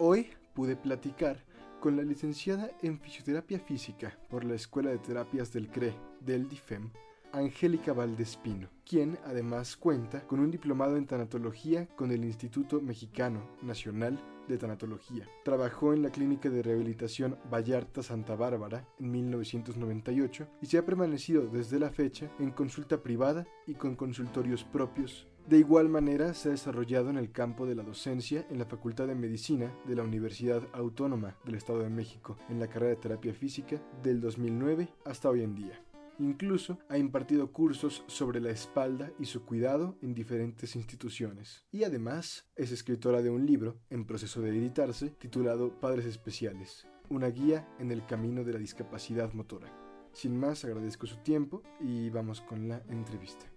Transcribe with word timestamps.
Hoy 0.00 0.26
pude 0.54 0.74
platicar 0.74 1.44
con 1.78 1.96
la 1.96 2.02
licenciada 2.02 2.68
en 2.82 2.98
fisioterapia 2.98 3.60
física 3.60 4.18
por 4.28 4.42
la 4.42 4.56
Escuela 4.56 4.90
de 4.90 4.98
Terapias 4.98 5.52
del 5.52 5.68
CRE 5.68 5.94
del 6.18 6.48
DIFEM, 6.48 6.90
Angélica 7.30 7.92
Valdespino, 7.92 8.68
quien 8.84 9.16
además 9.24 9.76
cuenta 9.76 10.26
con 10.26 10.40
un 10.40 10.50
diplomado 10.50 10.96
en 10.96 11.06
tanatología 11.06 11.86
con 11.94 12.10
el 12.10 12.24
Instituto 12.24 12.80
Mexicano 12.80 13.48
Nacional 13.62 14.18
de 14.48 14.58
Tanatología. 14.58 15.28
Trabajó 15.44 15.92
en 15.92 16.02
la 16.02 16.10
Clínica 16.10 16.50
de 16.50 16.64
Rehabilitación 16.64 17.38
Vallarta 17.48 18.02
Santa 18.02 18.34
Bárbara 18.34 18.88
en 18.98 19.12
1998 19.12 20.48
y 20.60 20.66
se 20.66 20.78
ha 20.78 20.84
permanecido 20.84 21.46
desde 21.46 21.78
la 21.78 21.90
fecha 21.90 22.32
en 22.40 22.50
consulta 22.50 23.00
privada 23.00 23.46
y 23.64 23.74
con 23.74 23.94
consultorios 23.94 24.64
propios. 24.64 25.28
De 25.48 25.58
igual 25.58 25.90
manera, 25.90 26.32
se 26.32 26.48
ha 26.48 26.52
desarrollado 26.52 27.10
en 27.10 27.18
el 27.18 27.30
campo 27.30 27.66
de 27.66 27.74
la 27.74 27.82
docencia 27.82 28.46
en 28.48 28.58
la 28.58 28.64
Facultad 28.64 29.06
de 29.06 29.14
Medicina 29.14 29.76
de 29.84 29.94
la 29.94 30.02
Universidad 30.02 30.62
Autónoma 30.72 31.36
del 31.44 31.56
Estado 31.56 31.80
de 31.80 31.90
México, 31.90 32.38
en 32.48 32.58
la 32.58 32.68
carrera 32.68 32.94
de 32.94 32.96
terapia 32.96 33.34
física 33.34 33.78
del 34.02 34.22
2009 34.22 34.88
hasta 35.04 35.28
hoy 35.28 35.42
en 35.42 35.54
día. 35.54 35.78
Incluso 36.18 36.78
ha 36.88 36.96
impartido 36.96 37.52
cursos 37.52 38.04
sobre 38.06 38.40
la 38.40 38.50
espalda 38.50 39.12
y 39.18 39.26
su 39.26 39.44
cuidado 39.44 39.98
en 40.00 40.14
diferentes 40.14 40.76
instituciones. 40.76 41.66
Y 41.70 41.84
además 41.84 42.46
es 42.56 42.72
escritora 42.72 43.20
de 43.20 43.28
un 43.28 43.44
libro 43.44 43.76
en 43.90 44.06
proceso 44.06 44.40
de 44.40 44.48
editarse 44.48 45.10
titulado 45.10 45.78
Padres 45.78 46.06
Especiales, 46.06 46.86
una 47.10 47.26
guía 47.26 47.68
en 47.78 47.90
el 47.90 48.06
camino 48.06 48.44
de 48.44 48.54
la 48.54 48.58
discapacidad 48.58 49.34
motora. 49.34 49.70
Sin 50.12 50.38
más, 50.38 50.64
agradezco 50.64 51.06
su 51.06 51.18
tiempo 51.18 51.62
y 51.80 52.08
vamos 52.08 52.40
con 52.40 52.66
la 52.66 52.82
entrevista. 52.88 53.53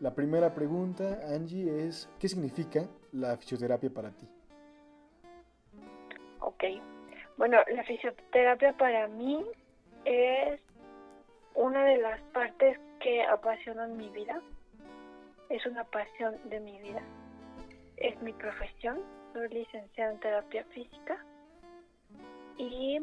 La 0.00 0.14
primera 0.14 0.54
pregunta, 0.54 1.18
Angie, 1.34 1.88
es 1.88 2.08
¿qué 2.20 2.28
significa 2.28 2.88
la 3.12 3.36
fisioterapia 3.36 3.90
para 3.90 4.10
ti? 4.12 4.28
Ok. 6.38 6.64
Bueno, 7.36 7.58
la 7.66 7.82
fisioterapia 7.82 8.74
para 8.74 9.08
mí 9.08 9.44
es 10.04 10.60
una 11.54 11.84
de 11.84 11.98
las 11.98 12.20
partes 12.32 12.78
que 13.00 13.24
apasionan 13.24 13.96
mi 13.96 14.08
vida. 14.10 14.40
Es 15.48 15.66
una 15.66 15.82
pasión 15.82 16.36
de 16.44 16.60
mi 16.60 16.78
vida. 16.78 17.02
Es 17.96 18.22
mi 18.22 18.32
profesión. 18.34 19.00
Soy 19.32 19.48
licenciada 19.48 20.12
en 20.12 20.20
terapia 20.20 20.64
física. 20.66 21.24
Y 22.56 23.00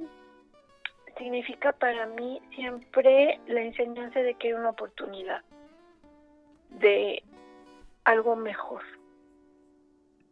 significa 1.17 1.73
para 1.73 2.05
mí 2.05 2.41
siempre 2.55 3.41
la 3.47 3.63
enseñanza 3.63 4.21
de 4.21 4.33
que 4.35 4.47
hay 4.47 4.53
una 4.53 4.69
oportunidad 4.69 5.43
de 6.79 7.23
algo 8.03 8.35
mejor. 8.35 8.81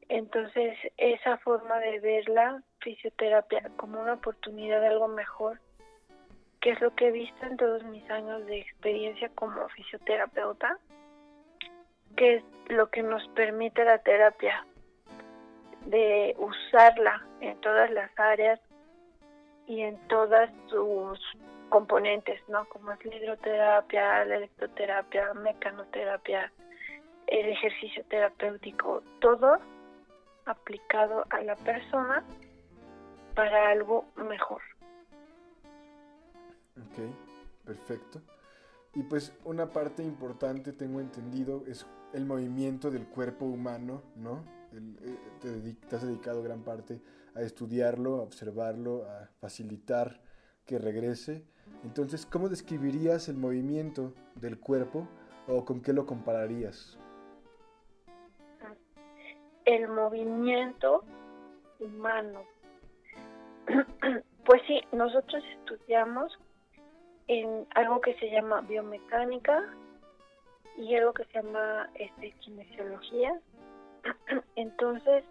Entonces, 0.10 0.78
esa 0.98 1.38
forma 1.38 1.80
de 1.80 2.00
ver 2.00 2.30
la 2.30 2.62
fisioterapia 2.80 3.72
como 3.78 4.02
una 4.02 4.14
oportunidad 4.14 4.82
de 4.82 4.88
algo 4.88 5.08
mejor 5.08 5.60
que 6.64 6.72
es 6.72 6.80
lo 6.80 6.96
que 6.96 7.10
he 7.10 7.12
visto 7.12 7.46
en 7.46 7.58
todos 7.58 7.84
mis 7.84 8.10
años 8.10 8.46
de 8.46 8.60
experiencia 8.60 9.30
como 9.36 9.68
fisioterapeuta, 9.68 10.78
que 12.16 12.36
es 12.36 12.44
lo 12.70 12.90
que 12.90 13.04
nos 13.04 13.28
permite 13.36 13.84
la 13.84 13.98
terapia, 13.98 14.66
de 15.88 16.34
usarla 16.38 17.22
en 17.42 17.60
todas 17.60 17.92
las 17.92 18.18
áreas 18.18 18.62
y 19.68 19.82
en 19.82 19.98
todas 20.08 20.50
sus 20.70 21.20
componentes, 21.74 22.40
¿no? 22.50 22.70
Como 22.70 22.92
es 22.92 23.04
la 23.04 23.16
hidroterapia, 23.16 24.26
la 24.26 24.36
electroterapia, 24.36 25.34
mecanoterapia, 25.34 26.54
el 27.26 27.50
ejercicio 27.50 28.06
terapéutico, 28.10 29.02
todo 29.20 29.58
aplicado 30.46 31.26
a 31.32 31.42
la 31.42 31.56
persona 31.56 32.24
para 33.34 33.72
algo 33.72 34.06
mejor. 34.18 34.62
Ok, 36.78 37.66
perfecto. 37.66 38.22
Y 38.94 39.02
pues 39.02 39.36
una 39.44 39.72
parte 39.72 40.04
importante, 40.04 40.74
tengo 40.74 41.00
entendido, 41.00 41.64
es 41.66 41.88
el 42.14 42.28
movimiento 42.28 42.92
del 42.92 43.08
cuerpo 43.08 43.46
humano, 43.46 44.04
¿no? 44.16 44.44
Eh, 44.74 45.18
te, 45.90 45.96
has 45.96 46.04
dedicado 46.04 46.44
gran 46.44 46.62
parte 46.62 47.02
a 47.34 47.42
estudiarlo, 47.42 48.18
a 48.18 48.22
observarlo, 48.22 49.08
a 49.10 49.32
facilitar 49.40 50.22
que 50.68 50.78
regrese. 50.78 51.52
Entonces, 51.84 52.26
¿cómo 52.26 52.50
describirías 52.50 53.28
el 53.28 53.36
movimiento 53.36 54.14
del 54.36 54.60
cuerpo 54.60 55.08
o 55.48 55.66
con 55.66 55.82
qué 55.82 55.94
lo 55.94 56.06
compararías? 56.06 56.98
El 59.66 59.88
movimiento 59.90 61.04
humano. 61.80 62.44
Pues 64.46 64.62
sí, 64.68 64.82
nosotros 64.92 65.42
estudiamos 65.58 66.38
en 67.30 67.66
algo 67.76 68.02
que 68.02 68.14
se 68.16 68.30
llama 68.30 68.60
biomecánica 68.60 69.64
y 70.78 70.96
algo 70.98 71.14
que 71.14 71.24
se 71.24 71.42
llama 71.42 71.90
este, 71.96 72.32
kinesiología. 72.42 73.40
Entonces, 74.58 75.24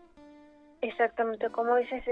exactamente 0.80 1.50
como 1.50 1.76
dices, 1.76 2.02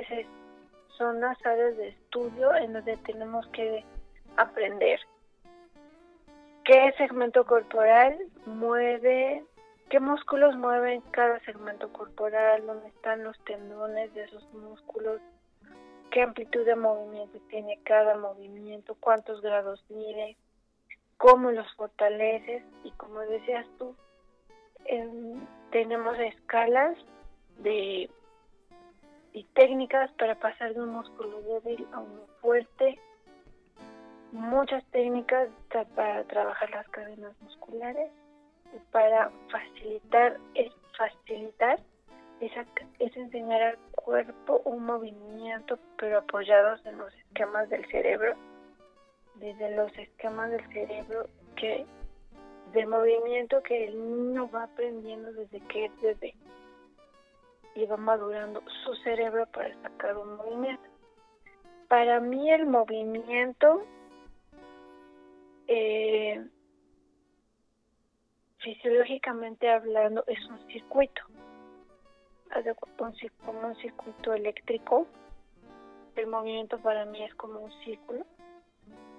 son 0.99 1.23
las 1.23 1.39
áreas 1.47 1.75
de 1.79 1.89
estudio 1.89 2.55
en 2.55 2.75
donde 2.75 2.99
tenemos 2.99 3.47
que 3.49 3.83
aprender 4.41 5.01
qué 6.65 6.93
segmento 6.97 7.45
corporal 7.45 8.19
mueve, 8.47 9.45
qué 9.89 10.01
músculos 10.01 10.57
mueven 10.57 11.01
cada 11.11 11.41
segmento 11.41 11.93
corporal, 11.93 12.67
dónde 12.67 12.89
están 12.89 13.25
los 13.25 13.39
tendones 13.45 14.13
de 14.15 14.25
esos 14.25 14.43
músculos, 14.53 15.21
qué 16.11 16.23
amplitud 16.23 16.65
de 16.65 16.77
movimiento 16.77 17.39
tiene 17.49 17.79
cada 17.85 18.17
movimiento, 18.17 18.97
cuántos 19.01 19.41
grados 19.41 19.85
mide, 19.89 20.37
cómo 21.17 21.51
los 21.51 21.71
fortaleces 21.75 22.63
y 22.85 22.91
como 22.93 23.21
decías 23.21 23.67
tú, 23.79 23.95
em, 24.87 25.47
tenemos 25.71 26.19
escalas 26.19 26.97
de 27.59 28.09
y 29.33 29.45
técnicas 29.55 30.11
para 30.13 30.35
pasar 30.35 30.75
de 30.75 30.83
un 30.83 30.89
músculo 30.89 31.41
débil 31.43 31.87
a 31.93 32.01
uno 32.01 32.23
fuerte, 32.41 32.99
muchas 34.33 34.85
técnicas 34.87 35.49
para 35.95 36.25
trabajar 36.25 36.71
las 36.71 36.89
cadenas 36.89 37.33
musculares, 37.43 38.11
para 38.93 39.31
facilitar, 39.51 40.39
es 40.55 40.73
facilitar 40.97 41.81
es, 42.41 43.17
enseñar 43.17 43.63
al 43.63 43.79
cuerpo 43.93 44.63
un 44.65 44.85
movimiento, 44.85 45.79
pero 45.99 46.19
apoyados 46.19 46.85
en 46.87 46.99
los 46.99 47.13
esquemas 47.15 47.69
del 47.69 47.87
cerebro, 47.91 48.35
desde 49.37 49.77
los 49.77 49.97
esquemas 49.99 50.51
del 50.51 50.67
cerebro 50.73 51.27
que 51.57 51.87
del 52.73 52.87
movimiento 52.87 53.63
que 53.63 53.87
el 53.87 53.99
niño 53.99 54.49
va 54.51 54.65
aprendiendo 54.65 55.33
desde 55.33 55.61
que 55.67 55.87
es 55.87 56.01
bebé 56.01 56.35
y 57.75 57.85
va 57.85 57.97
madurando 57.97 58.63
su 58.85 58.95
cerebro 58.97 59.47
para 59.47 59.75
sacar 59.83 60.17
un 60.17 60.37
movimiento. 60.37 60.89
Para 61.89 62.21
mí 62.21 62.51
el 62.51 62.67
movimiento 62.67 63.83
eh, 65.71 66.45
fisiológicamente 68.59 69.71
hablando 69.71 70.25
es 70.27 70.45
un 70.47 70.59
circuito 70.67 71.23
como 73.45 73.69
un 73.69 73.77
circuito 73.77 74.35
eléctrico. 74.35 75.07
El 76.17 76.27
movimiento 76.27 76.79
para 76.79 77.05
mí 77.05 77.23
es 77.23 77.35
como 77.35 77.61
un 77.61 77.73
círculo, 77.85 78.27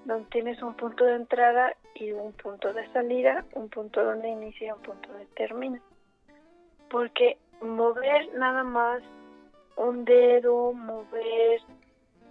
donde 0.06 0.30
tienes 0.30 0.62
un 0.62 0.76
punto 0.76 1.06
de 1.06 1.16
entrada 1.16 1.76
y 1.96 2.12
un 2.12 2.34
punto 2.34 2.74
de 2.74 2.92
salida, 2.92 3.46
un 3.54 3.70
punto 3.70 4.04
donde 4.04 4.30
inicia 4.30 4.68
y 4.68 4.72
un 4.72 4.82
punto 4.82 5.14
de 5.14 5.26
termina. 5.28 5.82
Porque 6.90 7.38
mover 7.62 8.34
nada 8.36 8.64
más 8.64 9.02
un 9.78 10.04
dedo, 10.04 10.74
mover, 10.74 11.62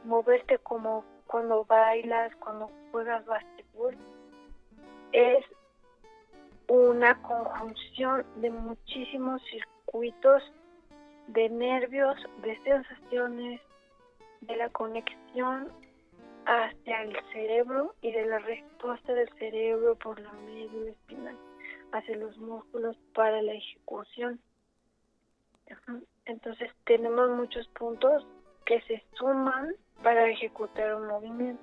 moverte 0.05 0.59
como 0.59 1.05
cuando 1.31 1.65
bailas, 1.65 2.35
cuando 2.37 2.69
juegas 2.91 3.25
básquetbol, 3.25 3.97
es 5.13 5.45
una 6.67 7.23
conjunción 7.23 8.27
de 8.41 8.51
muchísimos 8.51 9.41
circuitos 9.45 10.43
de 11.29 11.49
nervios, 11.49 12.17
de 12.43 12.61
sensaciones, 12.65 13.61
de 14.41 14.57
la 14.57 14.71
conexión 14.71 15.69
hacia 16.47 17.03
el 17.03 17.17
cerebro 17.33 17.95
y 18.03 18.11
de 18.11 18.27
la 18.27 18.41
respuesta 18.41 19.15
del 19.15 19.29
cerebro 19.39 19.95
por 19.97 20.19
la 20.19 20.33
médula 20.33 20.91
espinal 20.91 21.37
hacia 21.93 22.17
los 22.17 22.37
músculos 22.39 22.97
para 23.15 23.41
la 23.41 23.53
ejecución. 23.53 24.41
Entonces 26.25 26.73
tenemos 26.85 27.31
muchos 27.31 27.69
puntos 27.69 28.27
que 28.71 28.81
se 28.83 29.03
suman 29.15 29.75
para 30.01 30.29
ejecutar 30.29 30.95
un 30.95 31.09
movimiento. 31.09 31.61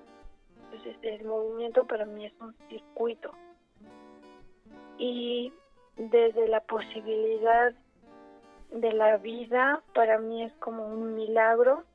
Entonces 0.65 0.97
el 1.03 1.23
movimiento 1.23 1.87
para 1.87 2.03
mí 2.03 2.25
es 2.25 2.33
un 2.41 2.53
circuito. 2.67 3.31
Y 4.97 5.53
desde 5.95 6.49
la 6.49 6.59
posibilidad 6.59 7.73
de 8.71 8.91
la 8.91 9.15
vida, 9.15 9.81
para 9.93 10.19
mí 10.19 10.43
es 10.43 10.51
como 10.55 10.85
un 10.85 11.15
milagro 11.15 11.85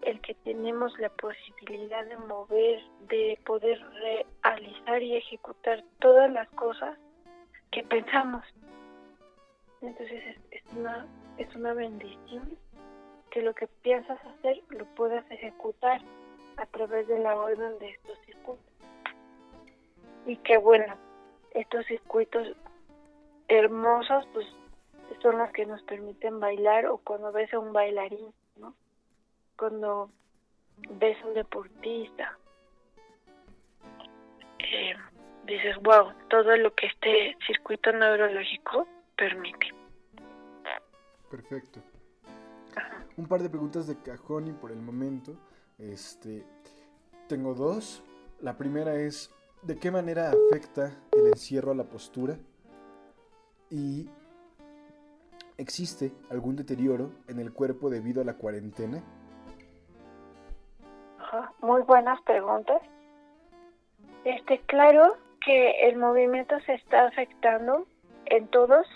el 0.00 0.18
que 0.22 0.32
tenemos 0.32 0.98
la 0.98 1.10
posibilidad 1.10 2.06
de 2.06 2.16
mover, 2.16 2.80
de 3.10 3.38
poder 3.44 3.78
realizar 4.00 5.02
y 5.02 5.16
ejecutar 5.16 5.84
todas 5.98 6.32
las 6.32 6.48
cosas 6.52 6.96
que 7.70 7.82
pensamos. 7.82 8.46
Entonces 9.82 10.38
es, 10.52 10.62
una, 10.74 11.06
es 11.36 11.54
una 11.54 11.74
bendición 11.74 12.56
que 13.28 13.42
lo 13.42 13.54
que 13.54 13.66
piensas 13.66 14.18
hacer 14.24 14.62
lo 14.70 14.84
puedas 14.94 15.28
ejecutar 15.30 16.00
a 16.56 16.66
través 16.66 17.06
de 17.08 17.18
la 17.18 17.36
orden 17.36 17.78
de 17.78 17.90
estos 17.90 18.18
circuitos. 18.26 18.64
Y 20.26 20.36
qué 20.38 20.58
bueno, 20.58 20.96
estos 21.52 21.86
circuitos 21.86 22.56
hermosos 23.48 24.26
pues 24.32 24.46
son 25.22 25.38
los 25.38 25.50
que 25.52 25.66
nos 25.66 25.82
permiten 25.82 26.38
bailar 26.38 26.86
o 26.86 26.98
cuando 26.98 27.32
ves 27.32 27.52
a 27.54 27.58
un 27.58 27.72
bailarín, 27.72 28.32
¿no? 28.56 28.74
Cuando 29.56 30.10
ves 30.90 31.16
a 31.22 31.26
un 31.26 31.34
deportista, 31.34 32.38
eh, 34.58 34.94
dices, 35.44 35.76
wow, 35.82 36.12
todo 36.28 36.56
lo 36.56 36.74
que 36.74 36.86
este 36.86 37.36
circuito 37.46 37.90
neurológico 37.92 38.86
permite. 39.16 39.72
Perfecto. 41.30 41.80
Un 43.16 43.26
par 43.26 43.42
de 43.42 43.50
preguntas 43.50 43.86
de 43.86 43.96
cajón 43.96 44.48
y 44.48 44.52
por 44.52 44.70
el 44.70 44.80
momento. 44.80 45.36
Este, 45.78 46.44
tengo 47.28 47.54
dos. 47.54 48.02
La 48.40 48.56
primera 48.56 48.94
es, 48.94 49.30
¿de 49.62 49.78
qué 49.78 49.90
manera 49.90 50.30
afecta 50.30 50.96
el 51.12 51.28
encierro 51.28 51.72
a 51.72 51.74
la 51.74 51.84
postura? 51.84 52.36
Y 53.70 54.08
¿existe 55.56 56.12
algún 56.30 56.56
deterioro 56.56 57.10
en 57.28 57.38
el 57.40 57.52
cuerpo 57.52 57.90
debido 57.90 58.22
a 58.22 58.24
la 58.24 58.34
cuarentena? 58.34 59.02
Muy 61.60 61.82
buenas 61.82 62.20
preguntas. 62.22 62.80
Este, 64.24 64.60
claro 64.60 65.16
que 65.44 65.88
el 65.88 65.96
movimiento 65.96 66.58
se 66.60 66.74
está 66.74 67.06
afectando 67.06 67.86
en 68.26 68.48
todos. 68.48 68.86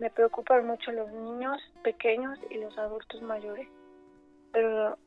Me 0.00 0.10
preocupan 0.10 0.66
mucho 0.66 0.90
los 0.90 1.12
niños 1.12 1.62
pequeños 1.84 2.36
y 2.50 2.54
los 2.54 2.76
adultos 2.76 3.22
mayores. 3.22 3.68
Pero 4.50 4.98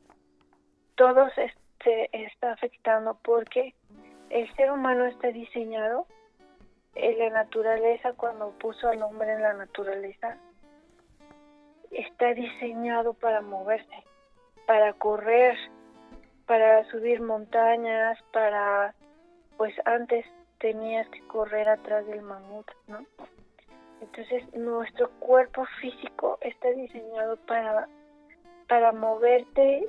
todos 0.94 1.30
se 1.34 2.08
está 2.12 2.52
afectando 2.52 3.18
porque 3.22 3.74
el 4.30 4.50
ser 4.56 4.70
humano 4.70 5.04
está 5.04 5.28
diseñado 5.28 6.06
en 6.94 7.18
la 7.18 7.28
naturaleza 7.28 8.14
cuando 8.14 8.50
puso 8.52 8.88
al 8.88 9.02
hombre 9.02 9.34
en 9.34 9.42
la 9.42 9.52
naturaleza 9.52 10.38
está 11.94 12.34
diseñado 12.34 13.14
para 13.14 13.40
moverse, 13.40 14.04
para 14.66 14.92
correr, 14.94 15.56
para 16.46 16.84
subir 16.90 17.20
montañas, 17.20 18.18
para 18.32 18.94
pues 19.56 19.74
antes 19.84 20.26
tenías 20.58 21.08
que 21.08 21.24
correr 21.28 21.68
atrás 21.68 22.06
del 22.06 22.22
mamut, 22.22 22.68
¿no? 22.88 23.04
Entonces 24.04 24.54
nuestro 24.54 25.10
cuerpo 25.18 25.64
físico 25.80 26.38
está 26.42 26.68
diseñado 26.70 27.36
para 27.46 27.88
para 28.68 28.92
moverte, 28.92 29.88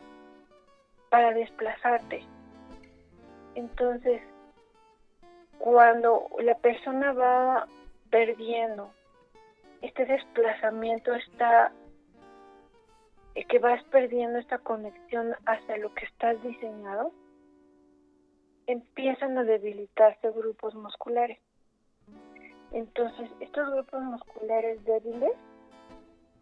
para 1.09 1.31
desplazarte. 1.33 2.23
Entonces, 3.55 4.21
cuando 5.59 6.27
la 6.39 6.55
persona 6.55 7.13
va 7.13 7.67
perdiendo 8.09 8.91
este 9.81 10.05
desplazamiento 10.05 11.13
está 11.13 11.71
que 13.49 13.59
vas 13.59 13.83
perdiendo 13.85 14.39
esta 14.39 14.59
conexión 14.59 15.35
hacia 15.45 15.77
lo 15.77 15.93
que 15.93 16.05
estás 16.05 16.41
diseñado, 16.41 17.11
empiezan 18.65 19.37
a 19.37 19.43
debilitarse 19.43 20.31
grupos 20.31 20.73
musculares. 20.73 21.39
Entonces, 22.71 23.29
estos 23.39 23.69
grupos 23.71 24.01
musculares 24.01 24.83
débiles 24.85 25.31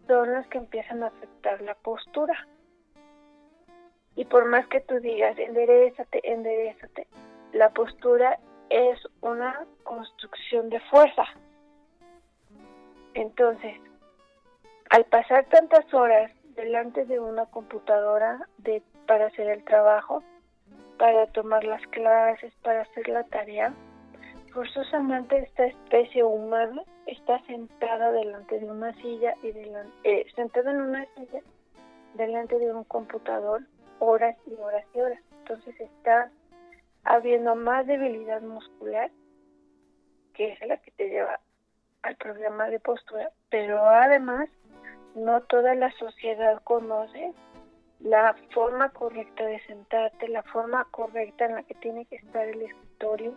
son 0.07 0.33
los 0.33 0.45
que 0.47 0.57
empiezan 0.57 1.03
a 1.03 1.07
afectar 1.07 1.61
la 1.61 1.75
postura. 1.75 2.47
Y 4.15 4.25
por 4.25 4.45
más 4.45 4.67
que 4.67 4.81
tú 4.81 4.99
digas, 4.99 5.37
enderezate, 5.37 6.21
enderezate, 6.31 7.07
la 7.51 7.69
postura 7.69 8.39
es 8.69 8.99
una 9.21 9.65
construcción 9.83 10.69
de 10.69 10.79
fuerza. 10.81 11.23
Entonces, 13.13 13.79
al 14.89 15.05
pasar 15.05 15.45
tantas 15.45 15.91
horas 15.93 16.31
delante 16.55 17.05
de 17.05 17.19
una 17.19 17.45
computadora 17.47 18.47
de, 18.59 18.83
para 19.07 19.27
hacer 19.27 19.49
el 19.49 19.63
trabajo, 19.63 20.23
para 20.97 21.27
tomar 21.27 21.63
las 21.63 21.81
clases, 21.87 22.53
para 22.63 22.81
hacer 22.81 23.07
la 23.09 23.23
tarea, 23.23 23.73
forzosamente 24.53 25.37
esta 25.37 25.65
especie 25.65 26.23
humana 26.23 26.83
está 27.07 27.43
sentada 27.45 28.11
delante 28.11 28.59
de 28.59 28.65
una 28.65 28.93
silla 29.01 29.33
y 29.41 29.51
delante, 29.51 29.91
eh, 30.03 30.25
sentada 30.35 30.71
en 30.71 30.81
una 30.81 31.05
silla 31.15 31.41
delante 32.13 32.57
de 32.59 32.71
un 32.71 32.83
computador 32.83 33.63
horas 33.99 34.37
y 34.45 34.53
horas 34.53 34.85
y 34.93 34.99
horas. 34.99 35.19
Entonces 35.39 35.79
está 35.79 36.31
habiendo 37.03 37.55
más 37.55 37.87
debilidad 37.87 38.41
muscular, 38.41 39.11
que 40.33 40.53
es 40.53 40.61
la 40.67 40.77
que 40.77 40.91
te 40.91 41.09
lleva 41.09 41.39
al 42.03 42.15
problema 42.17 42.69
de 42.69 42.79
postura, 42.79 43.31
pero 43.49 43.79
además 43.79 44.49
no 45.15 45.41
toda 45.41 45.73
la 45.75 45.91
sociedad 45.93 46.61
conoce 46.63 47.33
la 47.99 48.35
forma 48.53 48.89
correcta 48.89 49.45
de 49.45 49.59
sentarte, 49.65 50.27
la 50.27 50.43
forma 50.43 50.85
correcta 50.91 51.45
en 51.45 51.55
la 51.55 51.63
que 51.63 51.75
tiene 51.75 52.05
que 52.05 52.17
estar 52.17 52.47
el 52.47 52.61
escritorio, 52.61 53.33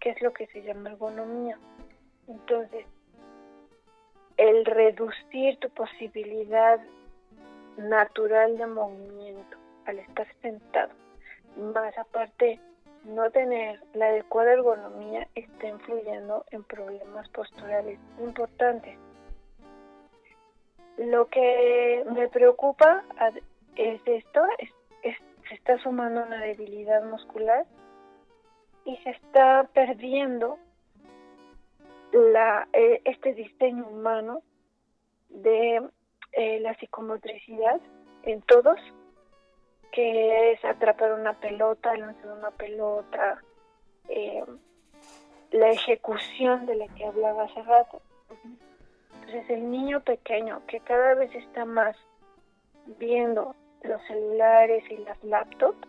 que 0.00 0.10
es 0.10 0.22
lo 0.22 0.32
que 0.32 0.46
se 0.48 0.62
llama 0.62 0.90
ergonomía. 0.90 1.58
Entonces, 2.28 2.86
el 4.36 4.64
reducir 4.64 5.58
tu 5.58 5.68
posibilidad 5.70 6.80
natural 7.76 8.56
de 8.58 8.66
movimiento 8.66 9.56
al 9.86 9.98
estar 9.98 10.26
sentado, 10.42 10.92
más 11.56 11.96
aparte 11.98 12.60
no 13.04 13.30
tener 13.30 13.80
la 13.94 14.06
adecuada 14.06 14.52
ergonomía, 14.52 15.26
está 15.34 15.68
influyendo 15.68 16.44
en 16.50 16.62
problemas 16.64 17.28
posturales 17.30 17.98
importantes. 18.20 18.98
Lo 20.98 21.26
que 21.28 22.04
me 22.12 22.28
preocupa 22.28 23.04
es 23.76 24.00
esto, 24.04 24.44
es, 24.58 24.70
se 25.48 25.54
está 25.54 25.78
sumando 25.78 26.22
una 26.24 26.42
debilidad 26.42 27.04
muscular 27.04 27.64
y 28.88 28.96
se 29.04 29.10
está 29.10 29.68
perdiendo 29.74 30.58
la, 32.10 32.66
eh, 32.72 33.02
este 33.04 33.34
diseño 33.34 33.86
humano 33.86 34.42
de 35.28 35.86
eh, 36.32 36.58
la 36.60 36.74
psicomotricidad 36.78 37.82
en 38.22 38.40
todos, 38.40 38.80
que 39.92 40.52
es 40.52 40.64
atrapar 40.64 41.12
una 41.12 41.34
pelota, 41.34 41.94
lanzar 41.98 42.32
una 42.32 42.50
pelota, 42.50 43.42
eh, 44.08 44.42
la 45.50 45.68
ejecución 45.68 46.64
de 46.64 46.76
la 46.76 46.88
que 46.88 47.04
hablaba 47.04 47.42
hace 47.42 47.62
rato. 47.64 48.00
Entonces 49.20 49.50
el 49.50 49.70
niño 49.70 50.00
pequeño 50.00 50.62
que 50.66 50.80
cada 50.80 51.12
vez 51.12 51.34
está 51.34 51.66
más 51.66 51.94
viendo 52.98 53.54
los 53.82 54.00
celulares 54.06 54.82
y 54.90 54.96
las 54.96 55.22
laptops, 55.22 55.86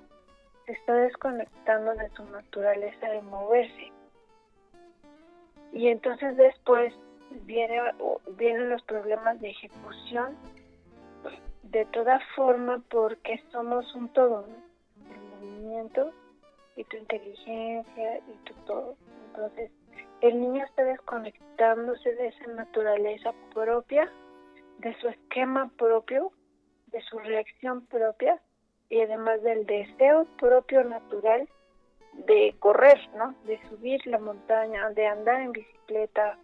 está 0.74 0.94
desconectando 0.94 1.94
de 1.96 2.10
su 2.10 2.24
naturaleza 2.26 3.10
de 3.10 3.22
moverse. 3.22 3.92
Y 5.74 5.88
entonces 5.88 6.36
después 6.38 6.94
viene, 7.46 7.80
vienen 8.38 8.70
los 8.70 8.82
problemas 8.84 9.40
de 9.40 9.50
ejecución 9.50 10.36
de 11.64 11.86
toda 11.86 12.20
forma 12.36 12.82
porque 12.90 13.42
somos 13.52 13.94
un 13.94 14.10
todo, 14.10 14.46
el 15.12 15.22
movimiento 15.22 16.12
y 16.76 16.84
tu 16.86 16.98
inteligencia 16.98 18.18
y 18.18 18.46
tu 18.46 18.54
todo. 18.66 18.96
Entonces 19.28 19.72
el 20.22 20.40
niño 20.40 20.66
está 20.66 20.84
desconectándose 20.84 22.14
de 22.16 22.28
esa 22.28 22.48
naturaleza 22.48 23.34
propia, 23.54 24.12
de 24.80 24.94
su 25.00 25.08
esquema 25.08 25.70
propio, 25.78 26.32
de 26.88 27.02
su 27.02 27.20
reacción 27.20 27.86
propia 27.86 28.42
y 28.90 29.02
además 29.02 29.42
del 29.44 29.66
deseo 29.66 30.26
propio 30.38 30.84
natural 30.84 31.48
de 32.26 32.56
correr, 32.60 33.00
¿no? 33.16 33.36
De 33.46 33.60
subir 33.70 34.06
la 34.08 34.20
montaña, 34.20 34.90
de 34.90 35.08
andar 35.08 35.42
en 35.42 35.52
bicicleta. 35.52 36.38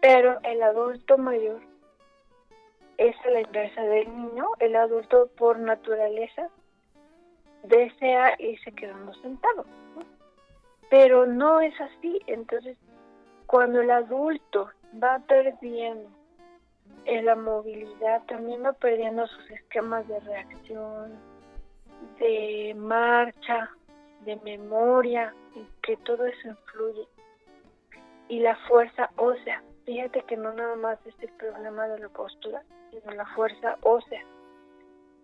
Pero 0.00 0.38
el 0.42 0.62
adulto 0.62 1.16
mayor 1.16 1.60
es 2.98 3.16
a 3.24 3.30
la 3.30 3.40
inversa 3.40 3.82
del 3.82 4.08
niño, 4.14 4.46
el 4.58 4.76
adulto 4.76 5.28
por 5.36 5.58
naturaleza 5.58 6.48
desea 7.62 8.34
irse 8.38 8.72
quedando 8.72 9.14
sentado. 9.14 9.64
Pero 10.90 11.26
no 11.26 11.60
es 11.60 11.72
así. 11.80 12.20
Entonces, 12.26 12.76
cuando 13.46 13.80
el 13.80 13.90
adulto 13.90 14.70
va 15.02 15.20
perdiendo 15.20 16.10
en 17.04 17.24
la 17.24 17.34
movilidad 17.34 18.22
también 18.26 18.64
va 18.64 18.72
perdiendo 18.72 19.26
sus 19.26 19.50
esquemas 19.50 20.06
de 20.08 20.20
reacción, 20.20 21.18
de 22.18 22.74
marcha, 22.76 23.70
de 24.24 24.36
memoria, 24.36 25.34
que 25.82 25.96
todo 25.98 26.26
eso 26.26 26.48
influye. 26.48 27.06
Y 28.28 28.40
la 28.40 28.56
fuerza 28.68 29.10
ósea, 29.16 29.62
fíjate 29.84 30.22
que 30.22 30.36
no 30.36 30.52
nada 30.52 30.76
más 30.76 30.98
es 31.06 31.14
el 31.20 31.30
problema 31.30 31.88
de 31.88 31.98
la 31.98 32.08
postura, 32.08 32.62
sino 32.90 33.12
la 33.12 33.26
fuerza 33.34 33.76
ósea, 33.82 34.24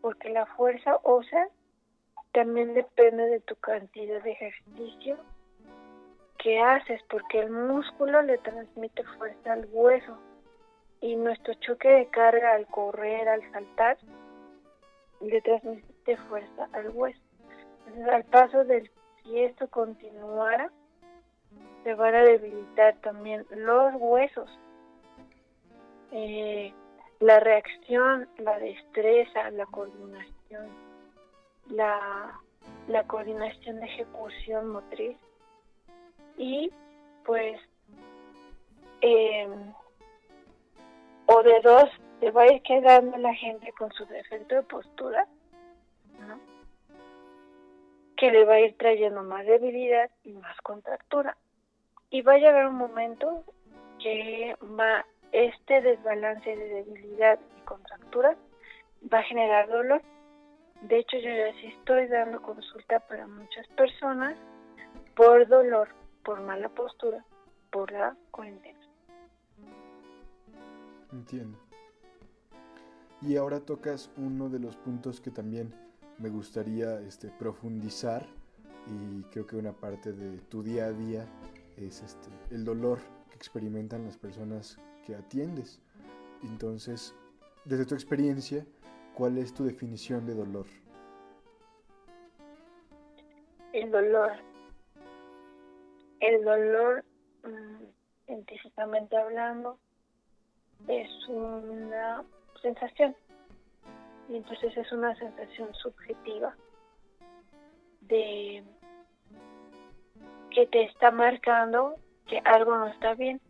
porque 0.00 0.30
la 0.30 0.46
fuerza 0.46 0.98
ósea 1.02 1.48
también 2.32 2.74
depende 2.74 3.24
de 3.24 3.40
tu 3.40 3.54
cantidad 3.56 4.22
de 4.22 4.32
ejercicio 4.32 5.16
que 6.38 6.60
haces, 6.60 7.00
porque 7.08 7.40
el 7.40 7.50
músculo 7.50 8.22
le 8.22 8.38
transmite 8.38 9.02
fuerza 9.16 9.52
al 9.52 9.66
hueso 9.72 10.18
y 11.00 11.16
nuestro 11.16 11.54
choque 11.54 11.88
de 11.88 12.06
carga 12.08 12.54
al 12.54 12.66
correr, 12.66 13.28
al 13.28 13.50
saltar, 13.52 13.98
le 15.20 15.40
transmite 15.40 16.16
fuerza 16.28 16.68
al 16.72 16.90
hueso. 16.90 17.20
Entonces, 17.86 18.08
al 18.14 18.24
paso 18.24 18.64
del, 18.64 18.90
si 19.22 19.40
esto 19.40 19.68
continuara, 19.68 20.70
se 21.84 21.94
van 21.94 22.14
a 22.14 22.22
debilitar 22.22 22.96
también 23.00 23.46
los 23.50 23.94
huesos. 23.96 24.50
Eh, 26.10 26.72
la 27.20 27.40
reacción, 27.40 28.28
la 28.38 28.58
destreza, 28.58 29.50
la 29.50 29.66
coordinación, 29.66 30.68
la, 31.70 32.38
la 32.86 33.04
coordinación 33.04 33.80
de 33.80 33.86
ejecución 33.86 34.68
motriz 34.68 35.16
y 36.36 36.70
pues 37.24 37.60
eh, 39.00 39.48
o 41.30 41.42
de 41.42 41.60
dos, 41.60 41.90
se 42.20 42.30
va 42.30 42.42
a 42.42 42.52
ir 42.52 42.62
quedando 42.62 43.16
la 43.18 43.34
gente 43.34 43.72
con 43.72 43.92
su 43.92 44.06
defecto 44.06 44.54
de 44.54 44.62
postura, 44.62 45.26
que 48.16 48.30
le 48.32 48.44
va 48.44 48.54
a 48.54 48.60
ir 48.60 48.76
trayendo 48.76 49.22
más 49.22 49.46
debilidad 49.46 50.10
y 50.24 50.32
más 50.32 50.56
contractura. 50.62 51.36
Y 52.10 52.22
va 52.22 52.32
a 52.32 52.38
llegar 52.38 52.66
un 52.66 52.76
momento 52.76 53.44
que 54.02 54.56
va 54.62 55.04
este 55.30 55.82
desbalance 55.82 56.56
de 56.56 56.68
debilidad 56.82 57.38
y 57.58 57.60
contractura 57.60 58.34
va 59.12 59.18
a 59.18 59.24
generar 59.24 59.68
dolor. 59.68 60.02
De 60.80 60.98
hecho, 60.98 61.18
yo 61.18 61.28
ya 61.28 61.52
sí 61.60 61.66
estoy 61.78 62.06
dando 62.06 62.40
consulta 62.40 63.00
para 63.00 63.26
muchas 63.26 63.66
personas 63.76 64.36
por 65.14 65.46
dolor, 65.46 65.88
por 66.24 66.40
mala 66.40 66.68
postura, 66.70 67.22
por 67.70 67.92
la 67.92 68.16
cuarentena. 68.30 68.77
Entiendo. 71.12 71.58
Y 73.20 73.36
ahora 73.36 73.60
tocas 73.60 74.10
uno 74.16 74.48
de 74.48 74.60
los 74.60 74.76
puntos 74.76 75.20
que 75.20 75.30
también 75.30 75.74
me 76.18 76.28
gustaría 76.28 77.00
este, 77.00 77.28
profundizar 77.28 78.26
y 78.86 79.22
creo 79.24 79.46
que 79.46 79.56
una 79.56 79.72
parte 79.72 80.12
de 80.12 80.38
tu 80.38 80.62
día 80.62 80.86
a 80.86 80.92
día 80.92 81.26
es 81.76 82.02
este, 82.02 82.28
el 82.50 82.64
dolor 82.64 82.98
que 83.30 83.36
experimentan 83.36 84.04
las 84.04 84.16
personas 84.16 84.78
que 85.04 85.14
atiendes. 85.14 85.80
Entonces, 86.42 87.14
desde 87.64 87.86
tu 87.86 87.94
experiencia, 87.94 88.64
¿cuál 89.14 89.38
es 89.38 89.52
tu 89.52 89.64
definición 89.64 90.26
de 90.26 90.34
dolor? 90.34 90.66
El 93.72 93.90
dolor. 93.90 94.32
El 96.20 96.44
dolor, 96.44 97.04
mm, 97.44 97.84
científicamente 98.26 99.16
hablando, 99.16 99.78
es 100.86 101.28
una 101.28 102.24
sensación. 102.62 103.16
Y 104.28 104.36
entonces 104.36 104.76
es 104.76 104.92
una 104.92 105.14
sensación 105.16 105.74
subjetiva 105.74 106.54
de 108.02 108.62
que 110.50 110.66
te 110.66 110.84
está 110.84 111.10
marcando 111.10 111.96
que 112.26 112.38
algo 112.44 112.76
no 112.76 112.88
está 112.88 113.14
bien. 113.14 113.40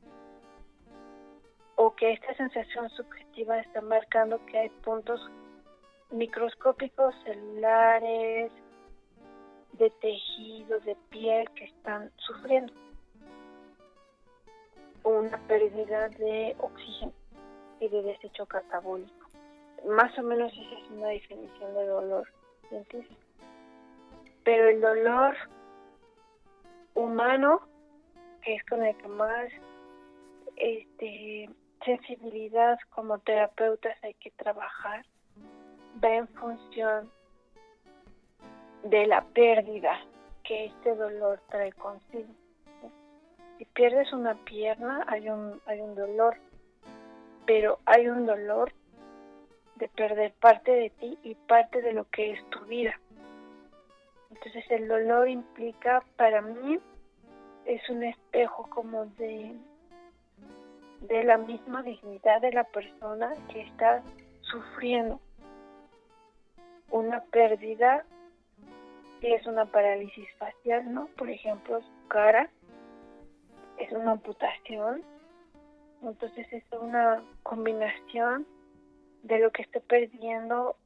O 1.76 1.94
que 1.94 2.12
esta 2.12 2.34
sensación 2.34 2.90
subjetiva 2.90 3.58
está 3.60 3.80
marcando 3.80 4.44
que 4.46 4.58
hay 4.58 4.68
puntos 4.68 5.20
microscópicos, 6.10 7.14
celulares, 7.24 8.50
de 9.72 9.90
tejido, 9.90 10.80
de 10.80 10.96
piel 11.10 11.48
que 11.50 11.64
están 11.64 12.10
sufriendo. 12.16 12.72
Una 15.04 15.38
pérdida 15.46 16.08
de 16.08 16.56
oxígeno 16.58 17.12
y 17.80 17.88
de 17.88 18.02
desecho 18.02 18.46
catabólico. 18.46 19.28
Más 19.86 20.16
o 20.18 20.22
menos 20.22 20.52
esa 20.52 20.80
es 20.80 20.90
una 20.90 21.08
definición 21.08 21.74
de 21.74 21.86
dolor. 21.86 22.28
Pero 24.44 24.68
el 24.68 24.80
dolor 24.80 25.36
humano, 26.94 27.62
que 28.42 28.56
es 28.56 28.64
con 28.64 28.84
el 28.84 28.96
que 28.96 29.08
más 29.08 29.48
este, 30.56 31.48
sensibilidad 31.84 32.78
como 32.90 33.18
terapeutas 33.20 33.96
hay 34.02 34.14
que 34.14 34.30
trabajar, 34.32 35.06
va 36.02 36.14
en 36.14 36.28
función 36.28 37.10
de 38.84 39.06
la 39.06 39.24
pérdida 39.24 40.00
que 40.44 40.66
este 40.66 40.94
dolor 40.94 41.40
trae 41.50 41.72
consigo. 41.72 42.28
Si 43.58 43.64
pierdes 43.66 44.12
una 44.12 44.34
pierna 44.44 45.04
hay 45.08 45.28
un, 45.28 45.60
hay 45.66 45.80
un 45.80 45.94
dolor, 45.94 46.36
pero 47.48 47.78
hay 47.86 48.06
un 48.08 48.26
dolor 48.26 48.74
de 49.76 49.88
perder 49.88 50.34
parte 50.34 50.70
de 50.70 50.90
ti 50.90 51.18
y 51.22 51.34
parte 51.34 51.80
de 51.80 51.94
lo 51.94 52.04
que 52.10 52.32
es 52.32 52.50
tu 52.50 52.60
vida. 52.66 53.00
Entonces 54.30 54.70
el 54.70 54.86
dolor 54.86 55.30
implica 55.30 56.04
para 56.16 56.42
mí 56.42 56.78
es 57.64 57.88
un 57.88 58.02
espejo 58.02 58.68
como 58.68 59.06
de 59.16 59.56
de 61.00 61.24
la 61.24 61.38
misma 61.38 61.82
dignidad 61.82 62.42
de 62.42 62.52
la 62.52 62.64
persona 62.64 63.32
que 63.50 63.62
está 63.62 64.02
sufriendo 64.42 65.18
una 66.90 67.22
pérdida 67.24 68.04
que 69.22 69.36
es 69.36 69.46
una 69.46 69.64
parálisis 69.64 70.28
facial, 70.36 70.92
¿no? 70.92 71.06
Por 71.16 71.30
ejemplo, 71.30 71.80
su 71.80 72.08
cara 72.08 72.50
es 73.78 73.90
una 73.92 74.12
amputación, 74.12 75.02
entonces 76.02 76.46
es 76.52 76.64
una 76.72 77.22
combinación 77.42 78.46
de 79.22 79.38
lo 79.40 79.50
que 79.50 79.62
está 79.62 79.80
perdiendo, 79.80 80.76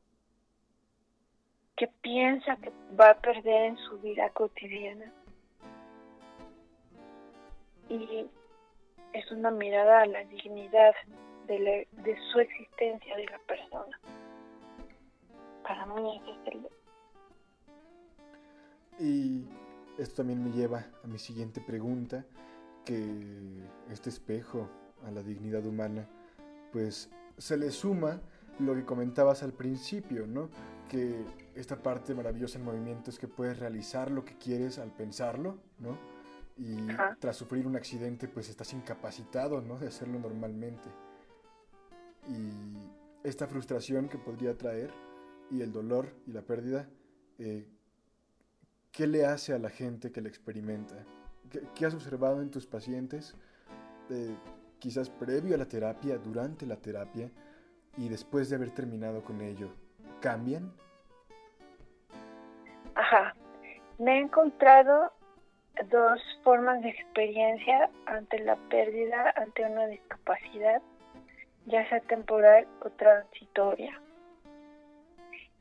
que 1.77 1.89
piensa 2.01 2.57
que 2.57 2.73
va 2.99 3.11
a 3.11 3.21
perder 3.21 3.65
en 3.67 3.77
su 3.79 3.99
vida 4.01 4.31
cotidiana. 4.31 5.13
Y 7.89 8.27
es 9.13 9.31
una 9.31 9.51
mirada 9.51 10.03
a 10.03 10.07
la 10.07 10.25
dignidad 10.25 10.95
de, 11.47 11.87
de 11.91 12.19
su 12.33 12.41
existencia 12.41 13.17
de 13.17 13.27
la 13.27 13.39
persona. 13.41 14.01
Para 15.63 15.87
mí 15.87 16.21
es 16.27 16.55
el... 16.55 16.69
Y 18.99 19.49
esto 19.99 20.17
también 20.17 20.43
me 20.43 20.51
lleva 20.51 20.87
a 21.03 21.07
mi 21.07 21.19
siguiente 21.19 21.61
pregunta, 21.61 22.25
que 22.85 23.05
este 23.91 24.09
espejo 24.11 24.69
a 25.05 25.11
la 25.11 25.23
dignidad 25.23 25.65
humana, 25.67 26.07
pues 26.73 27.11
se 27.39 27.57
le 27.57 27.71
suma 27.71 28.21
lo 28.59 28.75
que 28.75 28.85
comentabas 28.85 29.43
al 29.43 29.53
principio, 29.53 30.27
¿no? 30.27 30.49
Que 30.89 31.25
esta 31.55 31.83
parte 31.83 32.15
maravillosa 32.15 32.59
en 32.59 32.65
movimiento 32.65 33.11
es 33.11 33.19
que 33.19 33.29
puedes 33.29 33.59
realizar 33.59 34.11
lo 34.11 34.25
que 34.25 34.37
quieres 34.37 34.79
al 34.79 34.93
pensarlo, 34.93 35.59
¿no? 35.79 35.99
Y 36.57 36.77
tras 37.19 37.37
sufrir 37.37 37.67
un 37.67 37.77
accidente, 37.77 38.29
pues 38.29 38.49
estás 38.49 38.73
incapacitado, 38.73 39.61
¿no? 39.63 39.79
De 39.79 39.89
hacerlo 39.89 40.19
normalmente. 40.19 40.89
Y 42.29 43.27
esta 43.27 43.47
frustración 43.47 44.09
que 44.09 44.19
podría 44.19 44.57
traer, 44.57 44.91
y 45.51 45.61
el 45.61 45.73
dolor 45.73 46.09
y 46.27 46.33
la 46.33 46.43
pérdida, 46.43 46.89
eh, 47.39 47.69
¿qué 48.91 49.07
le 49.07 49.27
hace 49.27 49.53
a 49.53 49.59
la 49.59 49.71
gente 49.71 50.13
que 50.13 50.21
la 50.21 50.29
experimenta? 50.29 51.05
¿Qué, 51.75 51.85
has 51.85 51.95
observado 51.95 52.41
en 52.41 52.51
tus 52.51 52.67
pacientes, 52.67 53.35
eh, 54.09 54.35
quizás 54.83 55.09
previo 55.09 55.55
a 55.55 55.59
la 55.59 55.67
terapia, 55.67 56.19
durante 56.19 56.67
la 56.67 56.75
terapia 56.75 57.31
y 57.97 58.09
después 58.09 58.51
de 58.51 58.57
haber 58.57 58.73
terminado 58.73 59.23
con 59.23 59.41
ello? 59.41 59.69
¿Cambian? 60.21 60.73
Ajá. 62.97 63.33
Me 63.99 64.17
he 64.17 64.21
encontrado 64.23 65.13
dos 65.89 66.21
formas 66.43 66.83
de 66.83 66.89
experiencia 66.89 67.91
ante 68.07 68.41
la 68.41 68.57
pérdida, 68.69 69.33
ante 69.37 69.65
una 69.65 69.87
discapacidad, 69.87 70.83
ya 71.67 71.89
sea 71.89 72.01
temporal 72.01 72.67
o 72.81 72.91
transitoria. 72.91 74.01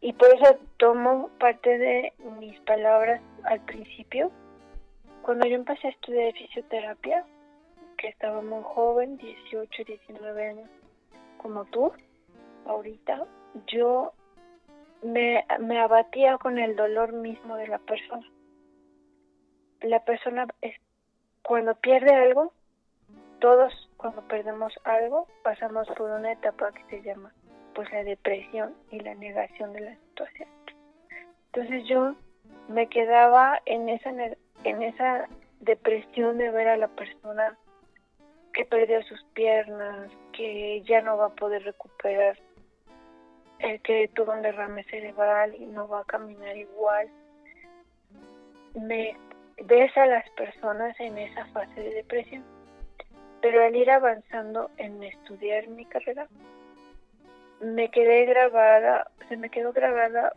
Y 0.01 0.13
por 0.13 0.29
eso 0.33 0.57
tomo 0.77 1.29
parte 1.39 1.77
de 1.77 2.13
mis 2.39 2.59
palabras 2.61 3.21
al 3.43 3.59
principio 3.65 4.31
cuando 5.21 5.45
yo 5.45 5.53
empecé 5.53 5.89
a 5.89 5.91
estudiar 5.91 6.33
fisioterapia, 6.33 7.23
que 8.01 8.07
estaba 8.07 8.41
muy 8.41 8.63
joven, 8.63 9.17
18, 9.17 9.83
19 9.85 10.49
años, 10.49 10.69
como 11.37 11.65
tú, 11.65 11.93
ahorita, 12.65 13.27
yo 13.67 14.13
me, 15.03 15.45
me 15.59 15.79
abatía 15.79 16.39
con 16.39 16.57
el 16.57 16.75
dolor 16.75 17.13
mismo 17.13 17.55
de 17.57 17.67
la 17.67 17.77
persona. 17.77 18.27
La 19.81 20.03
persona, 20.03 20.47
es, 20.61 20.75
cuando 21.43 21.75
pierde 21.75 22.13
algo, 22.13 22.51
todos 23.39 23.71
cuando 23.97 24.21
perdemos 24.27 24.73
algo 24.83 25.27
pasamos 25.43 25.87
por 25.97 26.11
una 26.11 26.31
etapa 26.31 26.71
que 26.71 26.83
se 26.85 27.01
llama 27.01 27.31
pues 27.73 27.91
la 27.91 28.03
depresión 28.03 28.75
y 28.91 28.99
la 28.99 29.15
negación 29.15 29.73
de 29.73 29.81
la 29.81 29.95
situación. 29.95 30.49
Entonces 31.47 31.87
yo 31.87 32.15
me 32.67 32.87
quedaba 32.87 33.59
en 33.65 33.89
esa 33.89 34.11
en 34.63 34.83
esa 34.83 35.27
depresión 35.59 36.37
de 36.37 36.51
ver 36.51 36.67
a 36.67 36.77
la 36.77 36.87
persona 36.89 37.57
que 38.53 38.65
perdió 38.65 39.01
sus 39.03 39.23
piernas, 39.33 40.09
que 40.33 40.81
ya 40.83 41.01
no 41.01 41.17
va 41.17 41.27
a 41.27 41.35
poder 41.35 41.63
recuperar, 41.63 42.37
el 43.59 43.81
que 43.81 44.09
tuvo 44.13 44.33
un 44.33 44.41
derrame 44.41 44.83
cerebral 44.85 45.55
y 45.55 45.65
no 45.65 45.87
va 45.87 46.01
a 46.01 46.05
caminar 46.05 46.55
igual. 46.57 47.07
Me 48.73 49.15
ves 49.65 49.95
a 49.97 50.05
las 50.05 50.27
personas 50.31 50.99
en 50.99 51.17
esa 51.17 51.45
fase 51.47 51.81
de 51.81 51.93
depresión. 51.95 52.43
Pero 53.41 53.63
al 53.63 53.75
ir 53.75 53.89
avanzando 53.89 54.69
en 54.77 55.03
estudiar 55.03 55.67
mi 55.67 55.85
carrera, 55.85 56.27
me 57.59 57.89
quedé 57.89 58.25
grabada, 58.25 59.09
se 59.29 59.37
me 59.37 59.49
quedó 59.49 59.73
grabada 59.73 60.33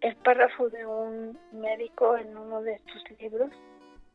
el 0.00 0.16
párrafo 0.16 0.68
de 0.68 0.84
un 0.84 1.38
médico 1.52 2.16
en 2.16 2.36
uno 2.36 2.62
de 2.62 2.78
sus 2.92 3.18
libros 3.20 3.50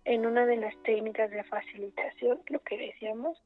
en 0.08 0.26
una 0.26 0.46
de 0.46 0.56
las 0.56 0.74
técnicas 0.84 1.30
de 1.30 1.44
facilitación, 1.44 2.40
lo 2.48 2.60
que 2.62 2.78
decíamos, 2.78 3.44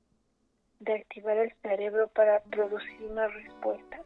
de 0.79 0.93
activar 0.93 1.35
el 1.37 1.51
cerebro 1.63 2.07
para 2.09 2.39
producir 2.41 3.01
una 3.09 3.27
respuesta. 3.27 4.03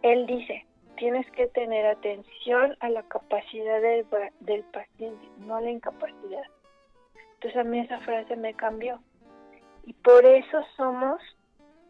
Él 0.00 0.26
dice, 0.26 0.64
tienes 0.96 1.30
que 1.32 1.48
tener 1.48 1.84
atención 1.84 2.78
a 2.80 2.88
la 2.88 3.02
capacidad 3.02 3.82
del, 3.82 4.06
del 4.40 4.62
paciente, 4.64 5.28
no 5.40 5.56
a 5.56 5.60
la 5.60 5.70
incapacidad. 5.70 6.44
Entonces 7.34 7.60
a 7.60 7.64
mí 7.64 7.80
esa 7.80 8.00
frase 8.00 8.34
me 8.34 8.54
cambió. 8.54 9.02
Y 9.84 9.92
por 9.92 10.24
eso 10.24 10.64
somos 10.78 11.20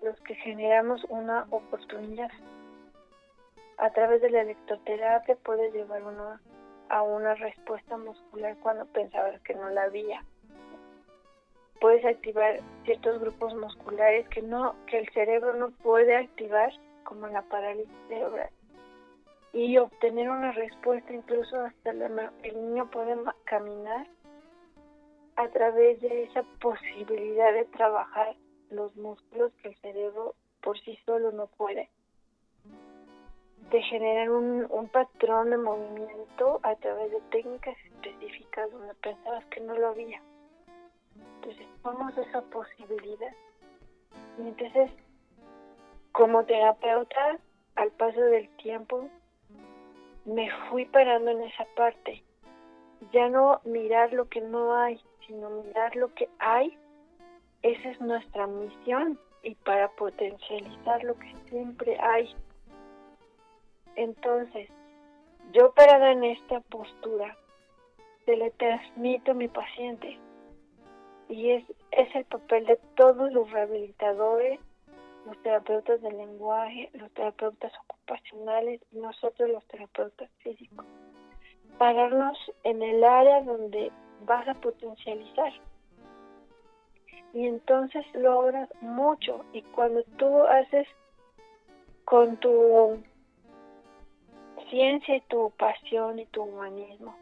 los 0.02 0.20
que 0.22 0.34
generamos 0.34 1.04
una 1.10 1.46
oportunidad. 1.50 2.30
A 3.78 3.90
través 3.90 4.20
de 4.20 4.30
la 4.30 4.40
electroterapia 4.40 5.36
puede 5.36 5.70
llevar 5.70 6.02
uno 6.02 6.40
a 6.88 7.02
una 7.02 7.34
respuesta 7.34 7.96
muscular 7.96 8.56
cuando 8.62 8.86
pensabas 8.86 9.40
que 9.42 9.54
no 9.54 9.68
la 9.70 9.84
había. 9.84 10.24
Puedes 11.80 12.04
activar 12.04 12.60
ciertos 12.84 13.20
grupos 13.20 13.54
musculares 13.54 14.28
que 14.28 14.42
no 14.42 14.74
que 14.86 14.98
el 14.98 15.08
cerebro 15.10 15.54
no 15.54 15.70
puede 15.70 16.16
activar 16.16 16.72
como 17.04 17.26
la 17.26 17.42
parálisis 17.42 17.92
cerebral 18.08 18.50
y 19.54 19.78
obtener 19.78 20.28
una 20.28 20.50
respuesta 20.52 21.12
incluso 21.12 21.60
hasta 21.60 21.90
el 21.90 22.54
niño 22.54 22.90
puede 22.90 23.16
caminar 23.44 24.06
a 25.36 25.48
través 25.48 26.00
de 26.00 26.24
esa 26.24 26.42
posibilidad 26.60 27.52
de 27.52 27.64
trabajar 27.66 28.34
los 28.70 28.94
músculos 28.96 29.52
que 29.62 29.68
el 29.68 29.76
cerebro 29.76 30.34
por 30.60 30.78
sí 30.80 30.98
solo 31.06 31.30
no 31.30 31.46
puede 31.46 31.88
de 33.74 33.82
generar 33.82 34.30
un, 34.30 34.68
un 34.70 34.88
patrón 34.88 35.50
de 35.50 35.56
movimiento 35.56 36.60
a 36.62 36.76
través 36.76 37.10
de 37.10 37.20
técnicas 37.32 37.76
específicas 37.86 38.70
donde 38.70 38.94
pensabas 38.94 39.44
que 39.46 39.60
no 39.62 39.74
lo 39.74 39.88
había. 39.88 40.22
Entonces, 41.16 41.66
tomamos 41.82 42.16
esa 42.16 42.40
posibilidad. 42.42 43.34
Y 44.38 44.42
entonces, 44.42 44.92
como 46.12 46.44
terapeuta, 46.44 47.40
al 47.74 47.90
paso 47.90 48.20
del 48.20 48.48
tiempo, 48.58 49.08
me 50.24 50.48
fui 50.70 50.84
parando 50.84 51.32
en 51.32 51.42
esa 51.42 51.64
parte. 51.74 52.22
Ya 53.10 53.28
no 53.28 53.60
mirar 53.64 54.12
lo 54.12 54.28
que 54.28 54.40
no 54.40 54.76
hay, 54.76 55.00
sino 55.26 55.50
mirar 55.50 55.96
lo 55.96 56.14
que 56.14 56.28
hay. 56.38 56.78
Esa 57.62 57.90
es 57.90 58.00
nuestra 58.00 58.46
misión 58.46 59.18
y 59.42 59.56
para 59.56 59.88
potencializar 59.96 61.02
lo 61.02 61.18
que 61.18 61.34
siempre 61.48 61.98
hay. 61.98 62.36
Entonces, 63.96 64.68
yo 65.52 65.72
parada 65.72 66.12
en 66.12 66.24
esta 66.24 66.60
postura, 66.60 67.36
se 68.24 68.36
le 68.36 68.50
transmito 68.52 69.32
a 69.32 69.34
mi 69.34 69.48
paciente. 69.48 70.18
Y 71.28 71.50
es, 71.50 71.64
es 71.90 72.14
el 72.14 72.24
papel 72.24 72.66
de 72.66 72.78
todos 72.96 73.32
los 73.32 73.50
rehabilitadores, 73.50 74.60
los 75.26 75.40
terapeutas 75.42 76.00
del 76.02 76.16
lenguaje, 76.16 76.90
los 76.94 77.10
terapeutas 77.12 77.72
ocupacionales 77.84 78.80
y 78.92 78.98
nosotros 78.98 79.48
los 79.50 79.64
terapeutas 79.66 80.30
físicos. 80.38 80.84
Pararnos 81.78 82.38
en 82.62 82.82
el 82.82 83.02
área 83.02 83.42
donde 83.42 83.90
vas 84.26 84.46
a 84.48 84.54
potencializar. 84.54 85.52
Y 87.32 87.46
entonces 87.46 88.04
logras 88.14 88.68
mucho. 88.80 89.44
Y 89.52 89.62
cuando 89.62 90.02
tú 90.18 90.42
haces 90.44 90.86
con 92.04 92.36
tu 92.36 93.02
ciencia 94.70 95.16
y 95.16 95.20
tu 95.22 95.50
pasión 95.52 96.18
y 96.18 96.26
tu 96.26 96.42
humanismo, 96.42 97.16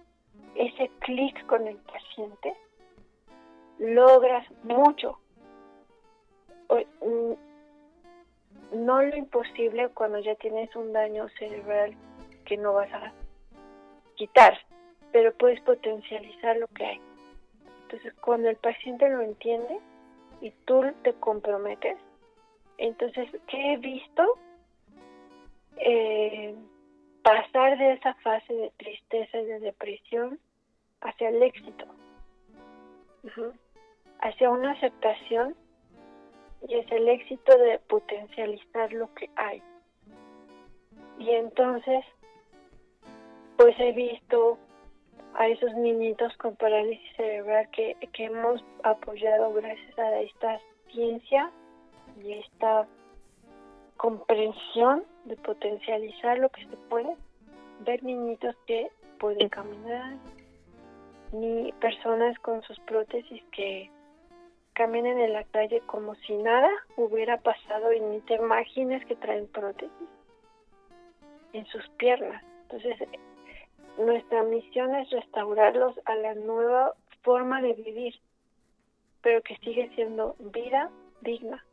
ese 0.54 0.90
clic 1.00 1.46
con 1.46 1.66
el 1.66 1.76
paciente, 1.76 2.54
logras 3.78 4.46
mucho. 4.62 5.18
Mm, 6.70 7.34
no 8.84 9.02
lo 9.02 9.16
imposible 9.16 9.88
cuando 9.90 10.18
ya 10.20 10.34
tienes 10.36 10.74
un 10.74 10.92
daño 10.92 11.28
cerebral 11.38 11.94
que 12.46 12.56
no 12.56 12.72
vas 12.72 12.92
a 12.92 13.12
quitar, 14.14 14.58
pero 15.12 15.32
puedes 15.34 15.60
potencializar 15.60 16.56
lo 16.56 16.68
que 16.68 16.84
hay. 16.86 17.00
Entonces, 17.82 18.14
cuando 18.20 18.48
el 18.48 18.56
paciente 18.56 19.08
lo 19.10 19.20
entiende 19.20 19.78
y 20.40 20.50
tú 20.64 20.82
te 21.02 21.12
comprometes, 21.14 21.98
entonces, 22.78 23.28
¿qué 23.48 23.74
he 23.74 23.76
visto? 23.76 24.38
Eh, 25.76 26.54
pasar 27.22 27.78
de 27.78 27.92
esa 27.92 28.14
fase 28.14 28.52
de 28.52 28.72
tristeza 28.76 29.38
y 29.38 29.44
de 29.46 29.60
depresión 29.60 30.38
hacia 31.00 31.28
el 31.28 31.42
éxito, 31.42 31.86
hacia 34.20 34.50
una 34.50 34.72
aceptación 34.72 35.54
y 36.68 36.74
es 36.74 36.90
el 36.92 37.08
éxito 37.08 37.56
de 37.58 37.78
potencializar 37.80 38.92
lo 38.92 39.12
que 39.14 39.28
hay. 39.36 39.62
Y 41.18 41.30
entonces, 41.30 42.04
pues 43.56 43.78
he 43.78 43.92
visto 43.92 44.58
a 45.34 45.48
esos 45.48 45.72
niñitos 45.74 46.36
con 46.36 46.56
parálisis 46.56 47.16
cerebral 47.16 47.68
que, 47.70 47.96
que 48.12 48.24
hemos 48.24 48.62
apoyado 48.82 49.52
gracias 49.54 49.98
a 49.98 50.20
esta 50.20 50.60
ciencia 50.92 51.50
y 52.22 52.32
esta 52.34 52.86
comprensión 54.02 55.04
de 55.26 55.36
potencializar 55.36 56.36
lo 56.38 56.48
que 56.48 56.66
se 56.66 56.76
puede, 56.90 57.14
ver 57.86 58.02
niñitos 58.02 58.56
que 58.66 58.90
pueden 59.20 59.48
caminar, 59.48 60.16
ni 61.30 61.70
personas 61.74 62.36
con 62.40 62.62
sus 62.62 62.80
prótesis 62.80 63.40
que 63.52 63.92
caminen 64.72 65.20
en 65.20 65.32
la 65.32 65.44
calle 65.44 65.82
como 65.86 66.16
si 66.16 66.32
nada 66.34 66.68
hubiera 66.96 67.38
pasado 67.42 67.92
y 67.92 68.00
ni 68.00 68.20
te 68.22 68.34
imagines 68.34 69.06
que 69.06 69.14
traen 69.14 69.46
prótesis 69.46 70.08
en 71.52 71.64
sus 71.66 71.88
piernas. 71.90 72.42
Entonces, 72.62 73.08
nuestra 73.98 74.42
misión 74.42 74.96
es 74.96 75.10
restaurarlos 75.10 75.94
a 76.06 76.16
la 76.16 76.34
nueva 76.34 76.94
forma 77.22 77.62
de 77.62 77.74
vivir, 77.74 78.18
pero 79.20 79.42
que 79.42 79.56
sigue 79.58 79.92
siendo 79.94 80.34
vida 80.40 80.90
digna. 81.20 81.64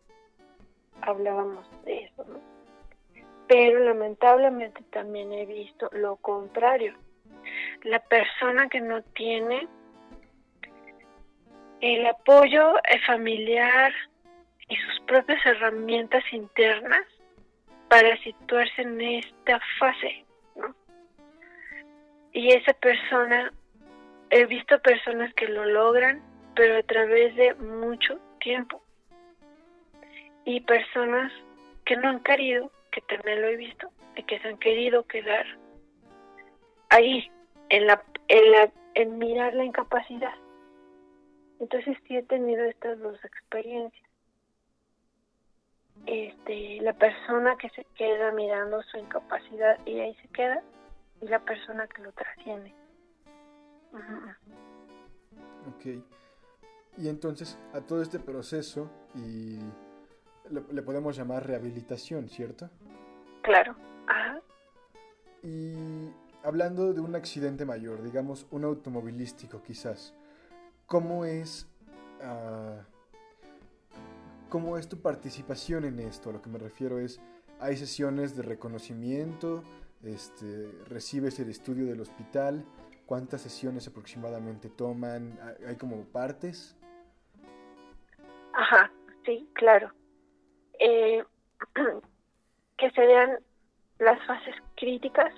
Hablábamos 1.02 1.68
de 1.86 2.04
eso, 2.06 2.26
¿no? 2.26 2.40
Pero 3.48 3.80
lamentablemente 3.80 4.84
también 4.92 5.34
he 5.34 5.46
visto 5.46 5.90
lo 5.92 6.18
contrario. 6.18 6.96
La 7.84 8.00
persona 8.00 8.70
que 8.70 8.82
no 8.82 9.02
tiene 9.02 9.68
el 11.82 12.06
apoyo 12.06 12.74
familiar 13.08 13.94
y 14.68 14.76
sus 14.76 15.00
propias 15.08 15.44
herramientas 15.46 16.24
internas 16.32 17.06
para 17.88 18.16
situarse 18.18 18.82
en 18.84 19.02
esta 19.02 19.60
fase, 19.80 20.26
¿no? 20.56 20.76
Y 22.34 22.52
esa 22.52 22.74
persona, 22.74 23.52
he 24.30 24.46
visto 24.46 24.80
personas 24.80 25.34
que 25.34 25.48
lo 25.48 25.66
logran, 25.66 26.22
pero 26.56 26.78
a 26.78 26.84
través 26.84 27.36
de 27.36 27.56
mucho 27.56 28.20
tiempo. 28.40 28.84
Y 30.50 30.62
personas 30.62 31.32
que 31.86 31.96
no 31.96 32.10
han 32.10 32.24
querido, 32.24 32.72
que 32.92 33.02
también 33.02 33.42
lo 33.42 33.48
he 33.48 33.56
visto, 33.56 33.90
y 34.16 34.24
que 34.24 34.40
se 34.40 34.48
han 34.48 34.58
querido 34.58 35.06
quedar 35.06 35.46
ahí, 36.90 37.30
en 37.70 37.86
la, 37.86 38.04
en 38.28 38.52
la, 38.52 38.72
en 38.96 39.18
mirar 39.20 39.54
la 39.54 39.64
incapacidad 39.64 40.34
entonces 41.60 41.98
sí 42.08 42.16
he 42.16 42.24
tenido 42.24 42.64
estas 42.66 43.00
dos 43.00 43.18
experiencias. 43.24 44.10
este, 46.06 46.80
la 46.82 46.94
persona 46.94 47.58
que 47.58 47.70
se 47.72 47.86
queda 47.96 48.32
mirando 48.32 48.82
su 48.84 48.98
incapacidad 48.98 49.78
y 49.86 50.00
ahí 50.00 50.16
se 50.22 50.28
queda 50.30 50.64
y 51.22 51.28
la 51.28 51.40
persona 51.40 51.88
que 51.88 52.02
lo 52.02 52.12
trasciende. 52.14 52.74
Ok. 55.68 55.86
Y 56.98 57.10
entonces 57.10 57.60
a 57.74 57.82
todo 57.82 58.02
este 58.02 58.20
proceso 58.20 58.90
y 59.14 59.60
le, 60.50 60.82
podemos 60.82 61.16
llamar 61.16 61.46
rehabilitación, 61.46 62.30
¿cierto? 62.30 62.70
Claro. 63.42 63.76
Ajá. 64.08 64.42
Y 65.44 65.74
hablando 66.44 66.94
de 66.94 67.02
un 67.02 67.16
accidente 67.16 67.66
mayor, 67.66 68.02
digamos 68.04 68.48
un 68.52 68.64
automovilístico 68.66 69.62
quizás, 69.64 70.14
¿cómo 70.86 71.26
es, 71.26 71.68
uh, 72.22 72.82
¿cómo 74.50 74.78
es 74.78 74.88
tu 74.90 75.02
participación 75.02 75.86
en 75.86 76.00
esto? 76.00 76.30
A 76.30 76.34
lo 76.34 76.42
que 76.42 76.50
me 76.50 76.58
refiero 76.58 77.00
es, 77.00 77.22
¿hay 77.60 77.78
sesiones 77.78 78.36
de 78.36 78.44
reconocimiento? 78.44 79.64
Este, 80.04 80.70
¿Recibes 80.88 81.40
el 81.40 81.50
estudio 81.50 81.86
del 81.86 82.02
hospital? 82.02 82.66
¿Cuántas 83.06 83.42
sesiones 83.42 83.88
aproximadamente 83.88 84.70
toman? 84.70 85.38
¿Hay 85.68 85.76
como 85.78 86.04
partes? 86.06 86.76
Ajá, 88.54 88.92
sí, 89.26 89.50
claro. 89.54 89.92
Eh, 90.80 91.24
que 92.78 92.92
se 92.92 93.02
vean 93.06 93.40
las 94.00 94.26
fases 94.26 94.56
críticas. 94.76 95.34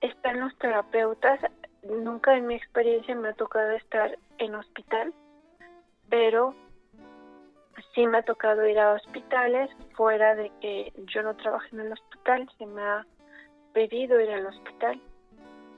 Están 0.00 0.40
los 0.40 0.56
terapeutas. 0.58 1.40
Nunca 1.82 2.36
en 2.36 2.46
mi 2.46 2.54
experiencia 2.54 3.14
me 3.14 3.28
ha 3.28 3.34
tocado 3.34 3.70
estar 3.72 4.18
en 4.38 4.54
hospital, 4.54 5.14
pero 6.08 6.54
sí 7.94 8.06
me 8.06 8.18
ha 8.18 8.22
tocado 8.22 8.66
ir 8.66 8.78
a 8.78 8.94
hospitales 8.94 9.70
fuera 9.94 10.34
de 10.34 10.50
que 10.60 10.92
yo 11.12 11.22
no 11.22 11.36
trabaje 11.36 11.68
en 11.72 11.80
el 11.80 11.92
hospital, 11.92 12.48
se 12.58 12.66
me 12.66 12.82
ha 12.82 13.06
pedido 13.72 14.20
ir 14.20 14.30
al 14.30 14.46
hospital 14.46 15.00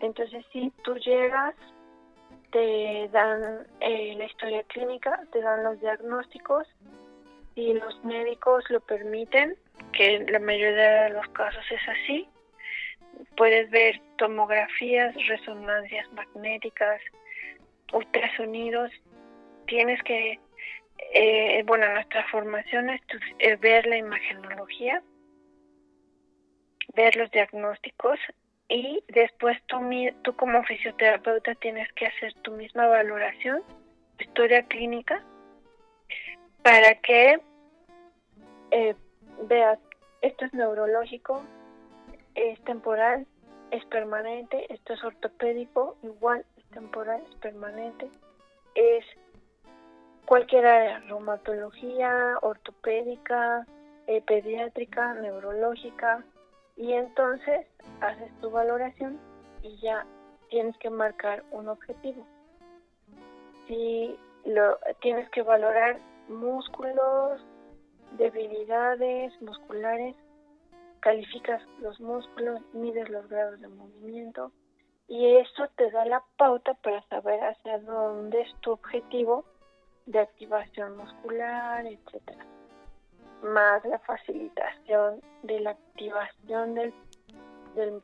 entonces, 0.01 0.45
si 0.53 0.71
tú 0.85 0.95
llegas, 0.97 1.55
te 2.53 3.09
dan 3.13 3.67
eh, 3.81 4.15
la 4.17 4.25
historia 4.25 4.63
clínica, 4.65 5.21
te 5.33 5.41
dan 5.41 5.65
los 5.65 5.81
diagnósticos 5.81 6.67
y 7.57 7.73
los 7.73 8.05
médicos 8.05 8.65
lo 8.69 8.81
permiten, 8.81 9.57
que 9.93 10.17
en 10.17 10.31
la 10.31 10.39
mayoría 10.39 11.05
de 11.05 11.11
los 11.11 11.27
casos 11.31 11.65
es 11.71 11.89
así. 11.89 12.29
Puedes 13.37 13.71
ver 13.71 14.01
tomografías, 14.19 15.15
resonancias 15.27 16.07
magnéticas, 16.13 17.01
ultrasonidos. 17.95 18.93
Tienes 19.67 20.03
que, 20.03 20.39
eh, 21.15 21.63
bueno, 21.65 21.89
nuestra 21.95 22.25
formación 22.29 22.91
es 22.91 23.01
eh, 23.39 23.57
ver 23.57 23.87
la 23.87 23.97
imagenología, 23.97 25.03
ver 26.95 27.17
los 27.17 27.31
diagnósticos 27.31 28.19
y 28.69 29.03
después 29.09 29.57
tú, 29.67 29.79
tú 30.23 30.37
como 30.37 30.63
fisioterapeuta 30.65 31.55
tienes 31.55 31.91
que 31.95 32.07
hacer 32.07 32.35
tu 32.43 32.53
misma 32.53 32.87
valoración, 32.87 33.63
historia 34.19 34.63
clínica, 34.65 35.25
para 36.67 36.97
que 36.97 37.41
eh, 38.73 38.97
veas, 39.49 39.79
esto 40.21 40.47
es 40.47 40.53
neurológico, 40.53 41.41
es 42.35 42.61
temporal, 42.65 43.25
es 43.71 43.85
permanente, 43.85 44.67
esto 44.75 44.95
es 44.95 45.05
ortopédico, 45.05 45.97
igual 46.03 46.45
es 46.57 46.65
temporal, 46.71 47.23
es 47.31 47.37
permanente, 47.37 48.11
es 48.75 49.05
cualquier 50.25 50.67
área, 50.67 50.99
reumatología, 51.07 52.37
ortopédica, 52.43 53.65
eh, 54.09 54.21
pediátrica, 54.23 55.15
neurológica, 55.15 56.25
y 56.77 56.95
entonces 56.95 57.65
haces 58.01 58.41
tu 58.41 58.51
valoración 58.51 59.21
y 59.63 59.77
ya 59.77 60.05
tienes 60.51 60.77
que 60.79 60.91
marcar 60.91 61.45
un 61.53 61.69
objetivo. 61.69 62.27
Si 63.69 64.19
lo 64.45 64.81
tienes 65.01 65.31
que 65.31 65.43
valorar 65.43 66.01
músculos, 66.29 67.45
debilidades 68.13 69.33
musculares, 69.41 70.17
calificas 71.01 71.63
los 71.81 72.01
músculos, 72.01 72.61
mides 72.73 73.09
los 73.09 73.29
grados 73.29 73.61
de 73.61 73.69
movimiento 73.69 74.53
y 75.09 75.37
eso 75.37 75.69
te 75.77 75.91
da 75.91 76.05
la 76.05 76.25
pauta 76.37 76.75
para 76.75 77.07
saber 77.09 77.41
hacia 77.45 77.79
dónde 77.79 78.41
es 78.41 78.61
tu 78.61 78.73
objetivo 78.73 79.45
de 80.07 80.21
activación 80.21 80.97
muscular, 80.97 81.87
etcétera 81.87 82.47
más 83.43 83.85
la 83.85 83.99
facilitación 84.01 85.21
de 85.43 85.61
la 85.61 85.71
activación 85.71 86.75
del, 86.75 86.95
del 87.75 88.03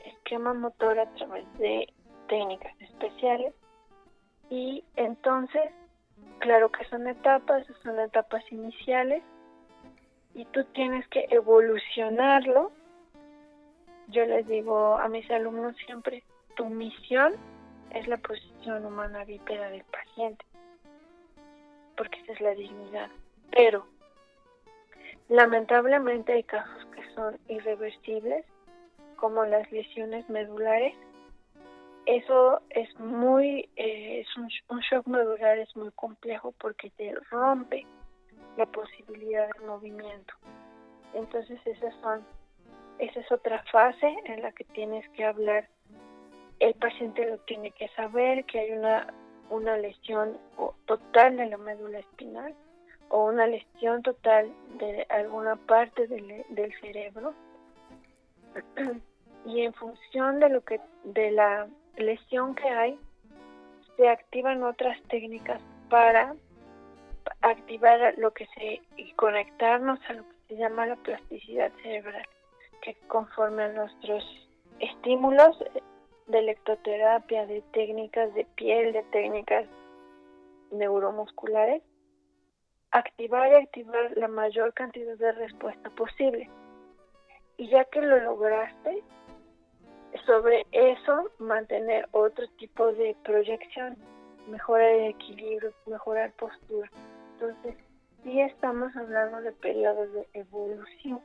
esquema 0.00 0.54
motor 0.54 0.98
a 0.98 1.10
través 1.14 1.46
de 1.58 1.92
técnicas 2.28 2.72
especiales. 2.80 3.54
Y 4.50 4.84
entonces, 4.94 5.72
claro 6.38 6.70
que 6.70 6.84
son 6.86 7.06
etapas, 7.06 7.66
son 7.82 7.98
etapas 8.00 8.44
iniciales, 8.50 9.22
y 10.34 10.44
tú 10.46 10.64
tienes 10.72 11.06
que 11.08 11.26
evolucionarlo. 11.30 12.70
Yo 14.08 14.24
les 14.24 14.46
digo 14.46 14.96
a 14.98 15.08
mis 15.08 15.28
alumnos 15.30 15.76
siempre, 15.84 16.22
tu 16.54 16.66
misión 16.66 17.34
es 17.90 18.06
la 18.06 18.18
posición 18.18 18.84
humana 18.84 19.24
bípeda 19.24 19.70
del 19.70 19.84
paciente, 19.84 20.44
porque 21.96 22.20
esa 22.20 22.32
es 22.32 22.40
la 22.40 22.54
dignidad. 22.54 23.10
Pero 23.50 23.86
Lamentablemente 25.28 26.32
hay 26.32 26.44
casos 26.44 26.86
que 26.94 27.02
son 27.14 27.36
irreversibles, 27.48 28.44
como 29.16 29.44
las 29.44 29.70
lesiones 29.72 30.28
medulares. 30.30 30.94
Eso 32.06 32.60
es 32.70 32.88
muy, 33.00 33.68
eh, 33.74 34.20
es 34.20 34.36
un, 34.36 34.48
un 34.68 34.80
shock 34.80 35.08
medular 35.08 35.58
es 35.58 35.74
muy 35.76 35.90
complejo 35.90 36.52
porque 36.52 36.90
te 36.90 37.12
rompe 37.30 37.84
la 38.56 38.66
posibilidad 38.66 39.48
de 39.48 39.66
movimiento. 39.66 40.34
Entonces 41.14 41.58
esas 41.66 41.92
son, 41.96 42.24
esa 43.00 43.18
es 43.18 43.32
otra 43.32 43.60
fase 43.72 44.14
en 44.26 44.40
la 44.40 44.52
que 44.52 44.62
tienes 44.64 45.08
que 45.10 45.24
hablar. 45.24 45.68
El 46.60 46.74
paciente 46.74 47.28
lo 47.28 47.38
tiene 47.38 47.72
que 47.72 47.88
saber 47.88 48.44
que 48.44 48.60
hay 48.60 48.70
una, 48.70 49.12
una 49.50 49.76
lesión 49.76 50.38
total 50.86 51.36
de 51.36 51.46
la 51.46 51.58
médula 51.58 51.98
espinal 51.98 52.54
o 53.08 53.24
una 53.24 53.48
lesión 53.48 54.02
total 54.02 54.52
de 54.78 55.06
alguna 55.08 55.56
parte 55.56 56.06
del, 56.06 56.44
del 56.50 56.72
cerebro 56.80 57.34
y 59.44 59.62
en 59.62 59.74
función 59.74 60.38
de 60.38 60.48
lo 60.50 60.60
que 60.62 60.80
de 61.02 61.32
la 61.32 61.68
lesión 61.96 62.54
que 62.54 62.68
hay 62.68 62.98
se 63.96 64.08
activan 64.08 64.62
otras 64.62 65.00
técnicas 65.04 65.60
para 65.88 66.34
activar 67.42 68.14
lo 68.18 68.32
que 68.32 68.46
se 68.54 68.82
y 68.96 69.12
conectarnos 69.12 69.98
a 70.08 70.14
lo 70.14 70.22
que 70.22 70.36
se 70.48 70.56
llama 70.56 70.86
la 70.86 70.96
plasticidad 70.96 71.72
cerebral 71.82 72.26
que 72.82 72.94
conforme 73.08 73.64
a 73.64 73.72
nuestros 73.72 74.24
estímulos 74.78 75.58
de 76.26 76.38
electroterapia, 76.38 77.46
de 77.46 77.62
técnicas 77.72 78.32
de 78.34 78.44
piel, 78.56 78.92
de 78.92 79.02
técnicas 79.04 79.66
neuromusculares, 80.70 81.82
activar 82.90 83.50
y 83.52 83.54
activar 83.56 84.16
la 84.16 84.28
mayor 84.28 84.72
cantidad 84.74 85.16
de 85.16 85.32
respuesta 85.32 85.90
posible. 85.90 86.48
Y 87.56 87.68
ya 87.68 87.84
que 87.84 88.00
lo 88.00 88.18
lograste, 88.20 89.02
sobre 90.24 90.66
eso 90.72 91.30
mantener 91.38 92.08
otro 92.12 92.46
tipo 92.58 92.92
de 92.92 93.16
proyección, 93.24 93.96
mejorar 94.48 94.88
el 94.88 95.10
equilibrio, 95.10 95.72
mejorar 95.86 96.32
postura. 96.32 96.90
Entonces, 97.32 97.76
sí 98.22 98.40
estamos 98.40 98.94
hablando 98.96 99.40
de 99.42 99.52
periodos 99.52 100.12
de 100.12 100.26
evolución. 100.34 101.20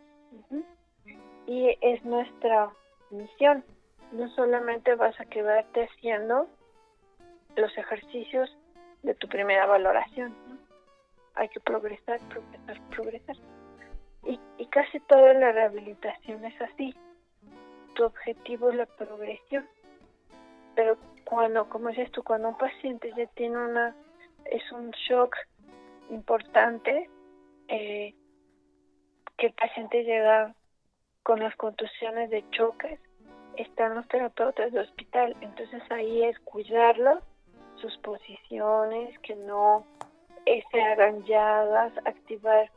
Y 1.48 1.78
es 1.82 2.04
nuestra 2.06 2.72
misión. 3.10 3.64
No 4.12 4.30
solamente 4.30 4.96
vas 4.96 5.20
a 5.20 5.26
quedarte 5.26 5.84
haciendo 5.86 6.48
los 7.56 7.76
ejercicios 7.78 8.56
de 9.04 9.16
tu 9.16 9.28
primera 9.28 9.66
valoración, 9.66 10.36
hay 11.36 11.50
que 11.50 11.60
progresar, 11.60 12.20
progresar, 12.30 12.82
progresar. 12.90 13.36
Y, 14.24 14.40
y 14.58 14.66
casi 14.68 15.00
toda 15.02 15.34
la 15.34 15.52
rehabilitación 15.52 16.46
es 16.46 16.62
así. 16.62 16.96
Tu 17.96 18.04
objetivo 18.04 18.70
es 18.70 18.76
la 18.76 18.86
progresión. 18.86 19.68
Pero 20.76 20.98
cuando, 21.26 21.70
como 21.70 21.90
dices 21.90 22.12
tú, 22.12 22.24
cuando 22.24 22.50
un 22.50 22.58
paciente 22.58 23.12
ya 23.16 23.26
tiene 23.28 23.58
una, 23.58 23.96
es 24.46 24.72
un 24.72 24.92
shock 24.92 25.36
importante, 26.10 27.10
eh, 27.68 28.14
que 29.38 29.48
el 29.48 29.54
paciente 29.54 30.04
llega 30.04 30.54
con 31.24 31.40
las 31.40 31.56
contusiones 31.56 32.30
de 32.30 32.44
choques, 32.52 33.00
están 33.58 33.96
los 33.96 34.08
terapeutas 34.08 34.72
de 34.72 34.80
hospital. 34.80 35.36
Entonces 35.42 35.82
ahí 35.90 36.24
es 36.24 36.40
cuidarlo, 36.40 37.22
sus 37.76 37.98
posiciones, 38.00 39.18
que 39.20 39.36
no 39.36 39.86
se 40.72 40.82
hagan 40.82 41.24
llagas, 41.24 41.94
activar 42.06 42.72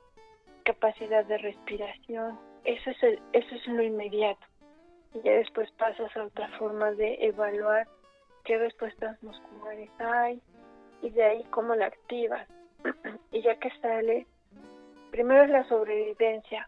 capacidad 0.65 1.25
de 1.25 1.39
respiración. 1.39 2.39
Eso 2.65 2.91
es, 2.91 3.21
eso 3.33 3.55
es 3.55 3.67
lo 3.67 3.83
inmediato. 3.83 4.47
Y 5.15 5.23
ya 5.23 5.33
después 5.33 5.71
pasas 5.73 6.15
a 6.17 6.25
otra 6.25 6.49
forma 6.59 6.91
de 6.93 7.17
evaluar 7.21 7.87
qué 8.45 8.59
respuestas 8.59 9.23
musculares 9.23 9.91
hay 9.99 10.43
y 11.03 11.11
de 11.11 11.25
ahí 11.25 11.45
cómo 11.51 11.75
la 11.75 11.87
activas. 11.87 12.47
y 13.33 13.43
ya 13.43 13.57
que 13.57 13.71
sale, 13.81 14.27
primero 15.11 15.45
es 15.45 15.51
la 15.51 15.67
sobrevivencia, 15.69 16.67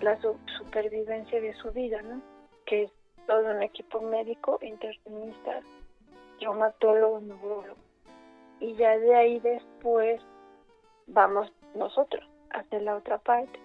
la 0.00 0.18
supervivencia 0.58 1.40
de 1.40 1.54
su 1.54 1.70
vida, 1.72 2.00
¿no? 2.02 2.20
Que 2.66 2.84
es 2.84 2.92
todo 3.26 3.50
un 3.50 3.62
equipo 3.62 4.00
médico, 4.00 4.58
internista, 4.62 5.60
traumatólogo, 6.38 7.20
neurólogo. 7.20 7.76
Y 8.60 8.74
ya 8.74 8.98
de 8.98 9.14
ahí 9.14 9.40
después 9.40 10.20
vamos 11.06 11.52
nosotros 11.74 12.24
a 12.50 12.58
hacer 12.58 12.82
la 12.82 12.96
otra 12.96 13.18
parte. 13.18 13.58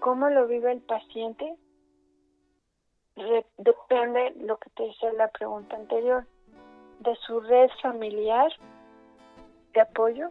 ¿Cómo 0.00 0.28
lo 0.30 0.46
vive 0.46 0.72
el 0.72 0.80
paciente? 0.80 1.54
Depende 3.58 4.34
lo 4.40 4.56
que 4.58 4.70
te 4.70 4.84
decía 4.84 5.12
la 5.12 5.28
pregunta 5.28 5.76
anterior, 5.76 6.24
de 7.00 7.14
su 7.26 7.40
red 7.40 7.70
familiar 7.82 8.50
de 9.74 9.80
apoyo, 9.80 10.30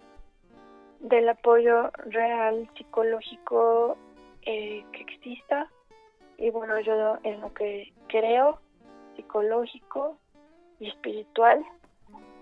del 0.99 1.29
apoyo 1.29 1.91
real 2.05 2.69
psicológico 2.75 3.97
eh, 4.43 4.85
que 4.91 5.01
exista 5.01 5.69
y 6.37 6.49
bueno 6.49 6.79
yo 6.79 7.17
en 7.23 7.41
lo 7.41 7.53
que 7.53 7.93
creo 8.07 8.59
psicológico 9.15 10.17
y 10.79 10.89
espiritual 10.89 11.63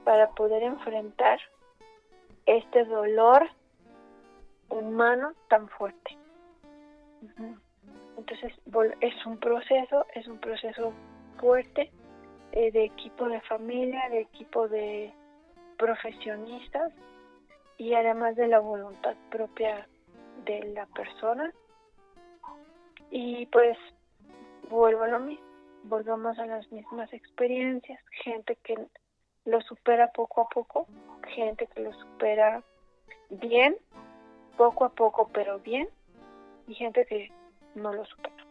para 0.06 0.30
poder 0.32 0.63
enfrentar 0.63 1.39
este 2.45 2.86
dolor 2.86 3.49
humano 4.69 5.34
tan 5.49 5.67
fuerte. 5.69 6.17
Entonces 8.19 8.53
es 8.99 9.25
un 9.25 9.38
proceso, 9.38 10.05
es 10.13 10.27
un 10.27 10.39
proceso 10.39 10.93
fuerte 11.39 11.89
eh, 12.51 12.71
de 12.71 12.84
equipo 12.84 13.29
de 13.29 13.39
familia, 13.41 14.10
de 14.10 14.21
equipo 14.21 14.67
de 14.67 15.13
profesionistas 15.77 16.91
y 17.77 17.93
además 17.93 18.36
de 18.36 18.47
la 18.47 18.60
voluntad 18.60 19.15
propia 19.32 19.88
de 20.45 20.73
la 20.73 20.86
persona. 20.88 21.53
Y 23.10 23.45
pues 23.47 23.77
vuelvo 24.69 25.03
a 25.03 25.08
lo 25.08 25.19
mismo, 25.21 25.45
volvemos 25.84 26.38
a 26.39 26.45
las 26.45 26.69
mismas 26.73 27.12
experiencias, 27.13 27.99
gente 28.23 28.58
que 28.63 28.75
lo 29.45 29.62
supera 29.62 30.12
poco 30.12 30.41
a 30.41 30.49
poco, 30.49 30.88
gente 31.36 31.67
que 31.67 31.82
lo 31.82 31.93
supera 31.93 32.62
bien, 33.29 33.77
poco 34.58 34.84
a 34.84 34.89
poco 34.89 35.29
pero 35.34 35.60
bien, 35.60 35.88
y 36.67 36.75
gente 36.75 37.05
que 37.05 37.32
no 37.75 37.93
lo 37.93 38.05
supera, 38.05 38.45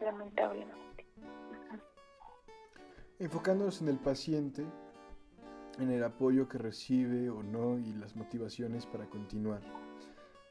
lamentablemente. 0.00 1.06
Enfocándonos 3.18 3.80
en 3.82 3.88
el 3.88 3.98
paciente, 3.98 4.64
en 5.78 5.90
el 5.90 6.02
apoyo 6.04 6.48
que 6.48 6.58
recibe 6.58 7.30
o 7.30 7.42
no 7.42 7.78
y 7.78 7.92
las 7.94 8.16
motivaciones 8.16 8.86
para 8.86 9.06
continuar. 9.06 9.60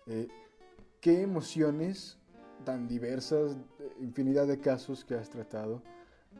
Eh, 0.07 0.27
¿Qué 0.99 1.21
emociones 1.21 2.17
tan 2.63 2.87
diversas, 2.87 3.57
infinidad 3.99 4.47
de 4.47 4.59
casos 4.59 5.03
que 5.03 5.15
has 5.15 5.29
tratado, 5.29 5.81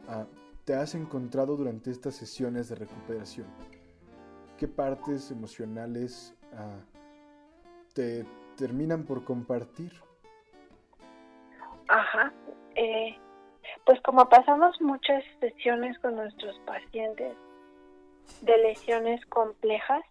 ah, 0.07 0.25
te 0.65 0.75
has 0.75 0.95
encontrado 0.95 1.57
durante 1.57 1.91
estas 1.91 2.15
sesiones 2.15 2.69
de 2.69 2.75
recuperación? 2.75 3.47
¿Qué 4.57 4.67
partes 4.67 5.31
emocionales 5.31 6.36
ah, 6.53 6.79
te 7.93 8.25
terminan 8.55 9.03
por 9.03 9.23
compartir? 9.23 9.91
Ajá. 11.91 12.34
Eh, 12.75 13.17
pues 13.86 14.01
como 14.01 14.27
pasamos 14.30 14.80
muchas 14.82 15.23
sesiones 15.39 15.99
con 15.99 16.15
nuestros 16.15 16.58
pacientes 16.60 17.34
de 18.41 18.58
lesiones 18.58 19.25
complejas, 19.25 20.04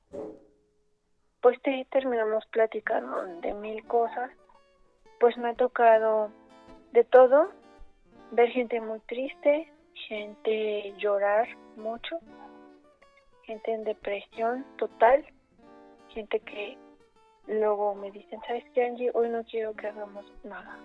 pues 1.41 1.61
te 1.63 1.87
terminamos 1.91 2.45
platicando 2.47 3.25
de 3.41 3.55
mil 3.55 3.85
cosas 3.87 4.31
pues 5.21 5.37
me 5.37 5.51
ha 5.51 5.55
tocado 5.55 6.31
de 6.93 7.05
todo, 7.05 7.51
ver 8.33 8.49
gente 8.49 8.81
muy 8.81 9.01
triste, 9.01 9.71
gente 10.09 10.95
llorar 10.97 11.47
mucho, 11.77 12.19
gente 13.43 13.73
en 13.73 13.85
depresión 13.85 14.65
total, 14.79 15.25
gente 16.09 16.41
que 16.41 16.79
luego 17.47 17.95
me 17.95 18.11
dicen, 18.11 18.41
¿sabes 18.47 18.65
qué, 18.75 18.87
Angie? 18.87 19.11
Hoy 19.13 19.29
no 19.29 19.45
quiero 19.45 19.75
que 19.75 19.89
hagamos 19.89 20.25
nada. 20.43 20.79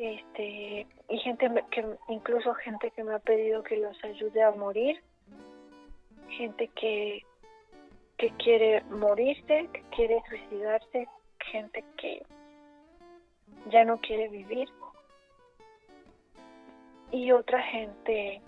Este, 0.00 0.86
y 1.10 1.18
gente 1.18 1.46
que, 1.70 1.84
incluso 2.08 2.54
gente 2.54 2.90
que 2.92 3.04
me 3.04 3.12
ha 3.12 3.18
pedido 3.18 3.62
que 3.62 3.76
los 3.76 4.02
ayude 4.02 4.42
a 4.42 4.50
morir, 4.50 4.98
gente 6.30 6.68
que, 6.68 7.22
que 8.16 8.30
quiere 8.38 8.82
morirse, 8.84 9.68
que 9.70 9.82
quiere 9.94 10.22
suicidarse, 10.26 11.06
gente 11.52 11.84
que 11.98 12.22
ya 13.66 13.84
no 13.84 14.00
quiere 14.00 14.28
vivir. 14.28 14.70
Y 17.10 17.32
otra 17.32 17.62
gente, 17.62 18.40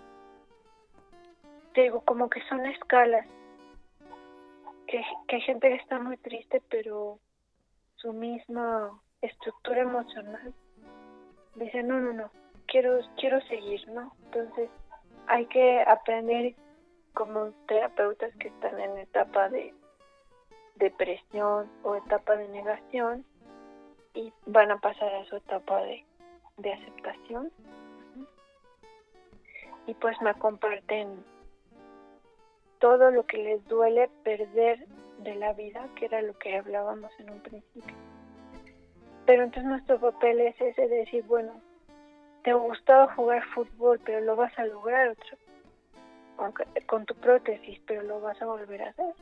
digo, 1.75 2.01
como 2.07 2.31
que 2.31 2.41
son 2.49 2.65
escalas, 2.65 3.27
que, 4.87 5.03
que 5.29 5.37
hay 5.37 5.43
gente 5.43 5.69
que 5.69 5.75
está 5.75 5.99
muy 5.99 6.17
triste, 6.17 6.63
pero 6.71 7.19
su 7.97 8.15
misma 8.15 8.99
estructura 9.21 9.83
emocional 9.83 10.55
dice, 11.55 11.83
no, 11.83 12.01
no, 12.01 12.13
no, 12.13 12.31
quiero, 12.67 12.99
quiero 13.17 13.41
seguir, 13.43 13.87
¿no? 13.89 14.13
Entonces 14.25 14.71
hay 15.27 15.47
que 15.47 15.83
aprender 15.83 16.55
como 17.15 17.51
terapeutas 17.67 18.35
que 18.37 18.49
están 18.49 18.81
en 18.81 18.99
etapa 18.99 19.49
de 19.49 19.75
depresión 20.77 21.71
o 21.83 21.95
etapa 21.97 22.37
de 22.37 22.49
negación, 22.49 23.25
y 24.15 24.33
van 24.47 24.71
a 24.71 24.79
pasar 24.79 25.15
a 25.15 25.25
su 25.25 25.37
etapa 25.37 25.83
de, 25.83 26.05
de 26.59 26.73
aceptación. 26.73 27.51
Y 29.87 29.95
pues 29.95 30.21
me 30.21 30.35
comparten 30.35 31.25
todo 32.79 33.11
lo 33.11 33.27
que 33.27 33.39
les 33.39 33.67
duele 33.69 34.11
perder 34.23 34.87
de 35.19 35.35
la 35.37 35.53
vida, 35.53 35.89
que 35.97 36.07
era 36.07 36.23
lo 36.23 36.37
que 36.39 36.57
hablábamos 36.57 37.13
en 37.19 37.31
un 37.31 37.41
principio. 37.41 37.95
Pero 39.27 39.45
entonces 39.45 39.65
nuestro 39.65 40.01
papel 40.01 40.41
es 40.41 40.61
ese 40.61 40.89
de 40.89 40.97
decir, 40.97 41.25
bueno, 41.25 41.61
te 42.43 42.53
gustaba 42.53 43.15
jugar 43.15 43.45
fútbol, 43.55 44.01
pero 44.05 44.21
lo 44.21 44.37
vas 44.37 44.57
a 44.59 44.65
lograr 44.65 45.09
otro, 45.09 45.39
con 46.87 47.05
tu 47.07 47.15
prótesis, 47.15 47.81
pero 47.87 48.03
lo 48.03 48.21
vas 48.21 48.41
a 48.43 48.47
volver 48.47 48.83
a 48.83 48.91
hacer. 48.91 49.15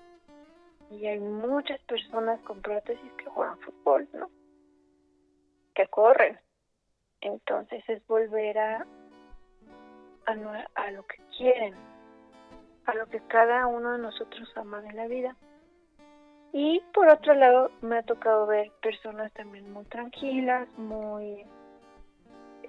Y 0.91 1.07
hay 1.07 1.21
muchas 1.21 1.81
personas 1.83 2.41
con 2.41 2.61
prótesis 2.63 3.13
que 3.13 3.27
juegan 3.27 3.59
fútbol, 3.59 4.09
¿no? 4.13 4.31
que 5.75 5.87
corren. 5.89 6.39
Entonces 7.21 7.83
es 7.89 8.07
volver 8.07 8.59
a, 8.59 8.87
a, 10.27 10.91
lo 10.91 11.07
que 11.07 11.17
quieren, 11.37 11.75
a 12.87 12.95
lo 12.95 13.07
que 13.07 13.21
cada 13.29 13.67
uno 13.67 13.93
de 13.93 13.99
nosotros 13.99 14.51
ama 14.57 14.81
de 14.81 14.93
la 14.93 15.07
vida. 15.07 15.37
Y 16.53 16.81
por 16.93 17.09
otro 17.09 17.35
lado, 17.35 17.71
me 17.81 17.99
ha 17.99 18.03
tocado 18.03 18.47
ver 18.47 18.71
personas 18.83 19.33
también 19.35 19.73
muy 19.73 19.85
tranquilas, 19.85 20.69
muy 20.77 21.45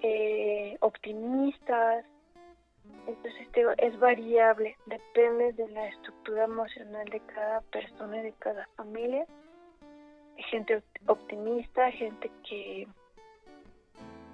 eh, 0.02 0.78
optimistas. 0.82 2.06
Entonces, 3.08 3.48
es 3.78 4.00
variable, 4.00 4.78
depende 4.86 5.54
de 5.54 5.67
la 5.70 5.88
estructura 5.88 6.44
emocional 6.44 7.06
de 7.06 7.20
cada 7.22 7.62
persona 7.62 8.20
y 8.20 8.24
de 8.24 8.34
cada 8.34 8.67
familia. 8.76 9.26
Gente 10.50 10.84
optimista, 11.08 11.91
gente 11.91 12.32
que 12.48 12.88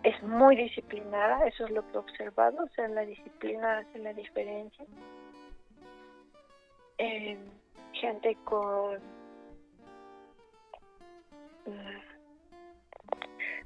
es 0.04 0.24
muy 0.24 0.56
disciplinada, 0.56 1.46
eso 1.48 1.66
es 1.66 1.72
lo 1.72 1.86
que 1.88 1.94
he 1.94 1.98
observado, 1.98 2.64
o 2.64 2.70
sea, 2.70 2.88
la 2.88 3.02
disciplina 3.02 3.80
hace 3.80 4.00
la 4.00 4.14
diferencia. 4.14 4.86
Eh, 6.98 7.38
gente 7.94 8.38
con 8.44 9.00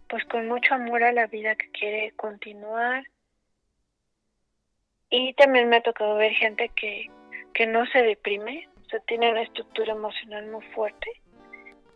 pues 0.07 0.25
con 0.25 0.47
mucho 0.47 0.73
amor 0.73 1.03
a 1.03 1.13
la 1.13 1.27
vida 1.27 1.55
que 1.55 1.69
quiere 1.71 2.11
continuar. 2.17 3.05
Y 5.09 5.33
también 5.33 5.69
me 5.69 5.77
ha 5.77 5.81
tocado 5.81 6.15
ver 6.15 6.33
gente 6.33 6.69
que, 6.69 7.09
que 7.53 7.65
no 7.65 7.85
se 7.87 8.01
deprime, 8.01 8.67
o 8.85 8.89
sea, 8.89 8.99
tiene 9.01 9.31
una 9.31 9.41
estructura 9.41 9.93
emocional 9.93 10.47
muy 10.47 10.65
fuerte 10.67 11.09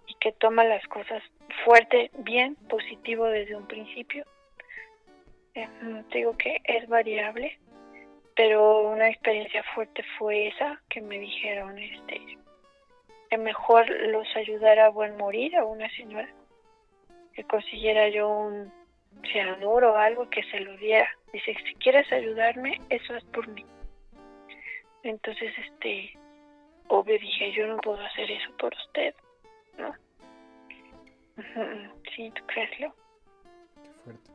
y 0.08 0.14
que 0.16 0.32
toma 0.32 0.64
las 0.64 0.86
cosas 0.88 1.24
fuerte, 1.64 2.12
bien, 2.20 2.56
positivo 2.70 3.26
desde 3.26 3.56
un 3.56 3.68
principio. 3.68 4.26
Digo 6.12 6.38
que 6.38 6.62
es 6.66 6.88
variable, 6.88 7.58
pero 8.36 8.90
una 8.90 9.10
experiencia 9.10 9.64
fuerte 9.74 10.04
fue 10.18 10.48
esa, 10.48 10.82
que 10.90 11.02
me 11.02 11.20
dijeron 11.20 11.78
este 11.78 12.22
que 13.36 13.42
mejor 13.42 13.90
los 13.90 14.28
ayudara 14.36 14.86
a 14.86 14.90
buen 14.90 15.18
morir 15.18 15.56
a 15.58 15.66
una 15.66 15.90
señora 15.90 16.30
que 17.34 17.44
consiguiera 17.44 18.08
yo 18.08 18.30
un 18.30 18.72
cianuro 19.30 19.94
o 19.94 19.98
algo 19.98 20.30
que 20.30 20.42
se 20.44 20.62
lo 20.62 20.78
diera. 20.78 21.10
Dice, 21.34 21.54
si 21.66 21.76
quieres 21.76 22.10
ayudarme, 22.14 22.80
eso 22.90 23.14
es 23.14 23.24
por 23.26 23.46
mí. 23.50 23.66
Entonces, 25.04 25.52
este, 25.58 26.18
obvio 26.88 27.20
dije, 27.20 27.52
yo 27.52 27.68
no 27.68 27.78
puedo 27.78 28.00
hacer 28.00 28.32
eso 28.32 28.56
por 28.58 28.74
usted, 28.74 29.14
¿no? 29.78 29.94
Sí, 32.16 32.32
¿tú 32.34 32.42
creeslo? 32.46 32.96
Qué 33.84 33.90
fuerte. 34.06 34.32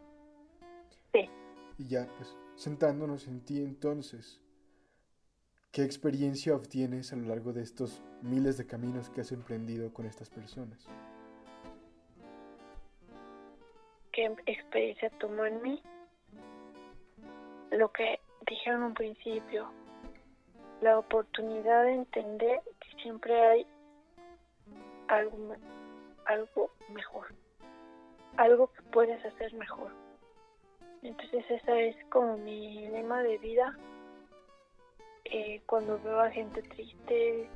Sí. 1.14 1.30
Y 1.78 1.88
ya, 1.88 2.06
pues, 2.18 2.36
sentándonos 2.56 3.26
en 3.28 3.42
ti 3.46 3.62
entonces, 3.62 4.38
¿qué 5.72 5.84
experiencia 5.84 6.54
obtienes 6.54 7.12
a 7.12 7.16
lo 7.16 7.28
largo 7.28 7.52
de 7.52 7.62
estos 7.62 8.02
miles 8.22 8.58
de 8.58 8.66
caminos 8.66 9.08
que 9.10 9.20
has 9.20 9.30
emprendido 9.32 9.92
con 9.92 10.06
estas 10.06 10.28
personas? 10.28 10.88
¿Qué 14.12 14.34
experiencia 14.46 15.10
tomó 15.20 15.44
en 15.44 15.62
mí? 15.62 15.82
Lo 17.70 17.92
que 17.92 18.18
dije 18.48 18.70
en 18.70 18.82
un 18.82 18.94
principio, 18.94 19.70
la 20.80 20.98
oportunidad 20.98 21.84
de 21.84 21.94
entender 21.94 22.60
que 22.80 23.02
siempre 23.02 23.40
hay 23.40 23.66
algo, 25.06 25.54
algo 26.26 26.70
mejor, 26.92 27.32
algo 28.36 28.72
que 28.72 28.82
puedes 28.90 29.24
hacer 29.24 29.54
mejor. 29.54 29.92
Entonces 31.02 31.44
esa 31.48 31.78
es 31.78 31.96
como 32.06 32.36
mi 32.38 32.88
lema 32.88 33.22
de 33.22 33.38
vida. 33.38 33.78
Eh, 35.24 35.60
cuando 35.66 36.00
veo 36.02 36.20
a 36.20 36.30
gente 36.30 36.62
triste, 36.62 37.48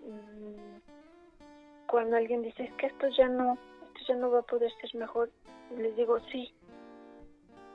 mm, 0.00 0.74
cuando 1.86 2.16
alguien 2.16 2.42
dice 2.42 2.64
es 2.64 2.72
que 2.74 2.86
esto 2.86 3.08
ya 3.08 3.28
no, 3.28 3.56
esto 3.86 4.12
ya 4.12 4.16
no 4.16 4.30
va 4.30 4.40
a 4.40 4.42
poder 4.42 4.70
ser 4.80 4.94
mejor, 4.96 5.30
les 5.76 5.96
digo 5.96 6.18
sí, 6.30 6.52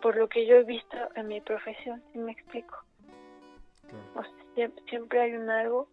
por 0.02 0.16
lo 0.16 0.28
que 0.28 0.46
yo 0.46 0.58
he 0.58 0.64
visto 0.64 0.98
en 1.16 1.28
mi 1.28 1.42
profesión, 1.42 2.04
si 2.12 2.20
me 2.20 2.32
explico. 2.32 2.78
siempre, 4.90 5.22
hay 5.22 5.34
un 5.34 5.50
algo 5.50 5.88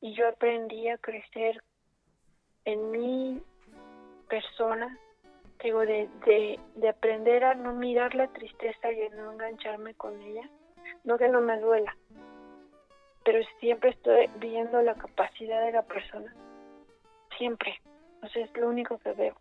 y 0.00 0.14
yo 0.14 0.28
aprendí 0.28 0.88
a 0.88 0.98
crecer 0.98 1.62
en 2.64 2.90
mi 2.90 3.42
persona, 4.28 4.98
digo, 5.62 5.80
de, 5.80 6.08
de, 6.24 6.60
de 6.76 6.88
aprender 6.88 7.44
a 7.44 7.54
no 7.54 7.72
mirar 7.74 8.14
la 8.14 8.28
tristeza 8.28 8.92
y 8.92 9.02
a 9.02 9.08
no 9.10 9.32
engancharme 9.32 9.94
con 9.94 10.20
ella, 10.20 10.48
no 11.06 11.16
que 11.16 11.28
no 11.28 11.40
me 11.40 11.58
duela, 11.58 11.96
pero 13.24 13.38
siempre 13.60 13.90
estoy 13.90 14.28
viendo 14.38 14.82
la 14.82 14.94
capacidad 14.94 15.64
de 15.64 15.72
la 15.72 15.82
persona, 15.82 16.34
siempre, 17.38 17.80
o 18.22 18.28
sea, 18.28 18.44
es 18.44 18.56
lo 18.56 18.68
único 18.68 18.98
que 18.98 19.12
veo. 19.12 19.34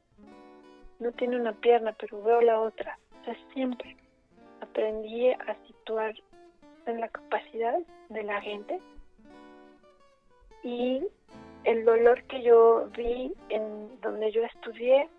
No 1.00 1.12
tiene 1.12 1.38
una 1.38 1.52
pierna, 1.52 1.94
pero 2.00 2.22
veo 2.24 2.40
la 2.40 2.62
otra, 2.62 2.98
o 3.20 3.26
sea, 3.26 3.36
siempre 3.54 3.98
aprendí 4.62 5.30
a 5.32 5.56
situar 5.68 6.16
en 6.86 7.02
la 7.02 7.10
capacidad 7.10 7.78
de 8.10 8.24
la 8.24 8.40
gente 8.42 8.80
y 10.64 11.06
el 11.64 11.84
dolor 11.84 12.24
que 12.24 12.44
yo 12.44 12.88
vi 12.96 13.34
en 13.50 14.00
donde 14.02 14.32
yo 14.32 14.44
estudié 14.44 15.10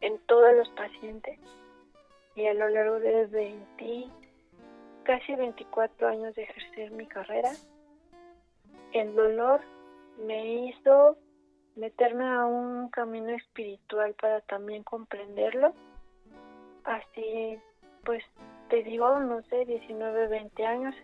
en 0.00 0.18
todos 0.26 0.54
los 0.54 0.68
pacientes 0.70 1.38
y 2.36 2.46
a 2.46 2.54
lo 2.54 2.68
largo 2.68 3.00
de 3.00 3.26
20, 3.26 4.08
casi 5.08 5.34
24 5.34 6.06
años 6.06 6.34
de 6.34 6.42
ejercer 6.42 6.90
mi 6.90 7.06
carrera, 7.06 7.50
el 8.92 9.14
dolor 9.14 9.62
me 10.18 10.66
hizo 10.66 11.16
meterme 11.76 12.26
a 12.26 12.44
un 12.44 12.90
camino 12.90 13.30
espiritual 13.30 14.14
para 14.20 14.42
también 14.42 14.82
comprenderlo. 14.82 15.72
Así, 16.84 17.58
pues 18.04 18.22
te 18.68 18.82
digo, 18.82 19.18
no 19.20 19.40
sé, 19.44 19.64
19, 19.64 20.28
20 20.28 20.66
años 20.66 20.94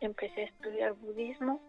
empecé 0.00 0.40
a 0.40 0.46
estudiar 0.46 0.94
budismo 0.94 1.60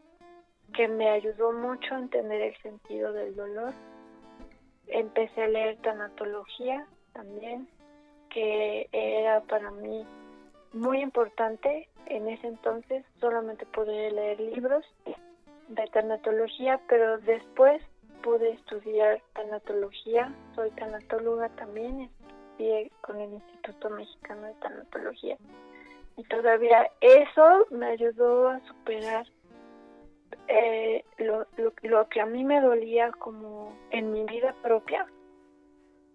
que 0.73 0.88
me 0.88 1.12
ayudó 1.12 1.51
mucho 1.51 1.93
a 1.93 1.99
entender 1.99 2.41
el 2.41 2.58
sentido 2.63 3.13
del 3.13 3.36
dolor. 3.36 3.71
Empecé 4.88 5.43
a 5.43 5.47
leer 5.47 5.77
tanatología 5.84 6.88
también, 7.13 7.67
que 8.32 8.89
era 8.91 9.41
para 9.41 9.69
mí 9.69 10.08
muy 10.73 11.01
importante. 11.01 11.88
En 12.07 12.27
ese 12.27 12.47
entonces 12.47 13.05
solamente 13.19 13.65
pude 13.67 14.12
leer 14.12 14.39
libros 14.39 14.86
de 15.69 15.88
tanatología, 15.88 16.81
pero 16.89 17.17
después 17.19 17.81
pude 18.21 18.51
estudiar 18.51 19.21
tanatología. 19.33 20.33
Soy 20.55 20.71
tanatóloga 20.71 21.49
también, 21.49 22.09
estudié 22.51 22.91
con 23.01 23.19
el 23.21 23.33
Instituto 23.33 23.89
Mexicano 23.89 24.47
de 24.47 24.53
Tanatología. 24.55 25.38
Y 26.17 26.23
todavía 26.25 26.89
eso 27.01 27.65
me 27.71 27.88
ayudó 27.88 28.49
a 28.49 28.59
superar 28.67 29.25
eh, 30.47 31.03
lo, 31.17 31.45
lo, 31.83 32.07
que 32.09 32.21
a 32.21 32.25
mí 32.25 32.43
me 32.43 32.62
dolía 32.62 33.12
como 33.12 33.75
en 33.91 34.12
mi 34.12 34.23
vida 34.25 34.55
propia 34.62 35.05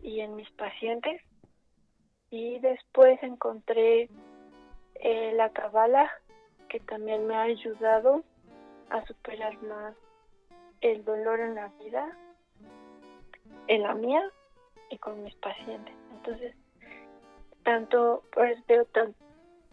y 0.03 0.21
en 0.21 0.37
mis 0.37 0.51
pacientes. 0.53 1.21
Y 2.31 2.59
después 2.61 3.23
encontré 3.23 4.09
eh, 5.01 5.33
la 5.35 5.51
cabala 5.51 6.11
que 6.69 6.81
también 6.81 7.27
me 7.27 7.35
ha 7.35 7.43
ayudado 7.43 8.23
a 8.91 9.05
superar 9.07 9.57
más 9.63 9.95
el 10.81 11.05
dolor 11.05 11.41
en 11.41 11.55
la 11.55 11.69
vida, 11.83 12.17
en 13.67 13.83
la 13.83 13.95
mía 13.95 14.23
y 14.91 14.99
con 14.99 15.23
mis 15.23 15.35
pacientes. 15.37 15.95
Entonces, 16.13 16.55
tanto, 17.65 18.23
pues 18.33 18.59
veo 18.67 18.87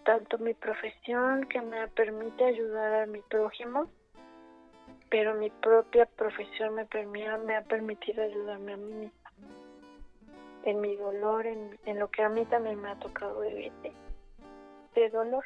tanto 0.04 0.38
mi 0.40 0.54
profesión 0.54 1.46
que 1.48 1.62
me 1.62 1.88
permite 1.90 2.46
ayudar 2.46 3.04
a 3.04 3.06
mi 3.06 3.22
prójimo, 3.22 3.90
pero 5.10 5.34
mi 5.36 5.50
propia 5.50 6.06
profesión 6.06 6.76
me, 6.76 6.88
me 7.06 7.56
ha 7.56 7.62
permitido 7.64 8.24
ayudarme 8.24 8.74
a 8.74 8.78
mí 8.78 8.94
misma 8.94 9.26
en 10.66 10.82
mi 10.82 10.96
dolor, 10.96 11.46
en, 11.46 11.78
en 11.86 12.00
lo 12.00 12.10
que 12.10 12.24
a 12.24 12.30
mí 12.30 12.44
también 12.46 12.82
me 12.82 12.90
ha 12.90 12.96
tocado 12.96 13.42
vivir 13.42 13.72
de, 14.96 15.10
dolor. 15.10 15.44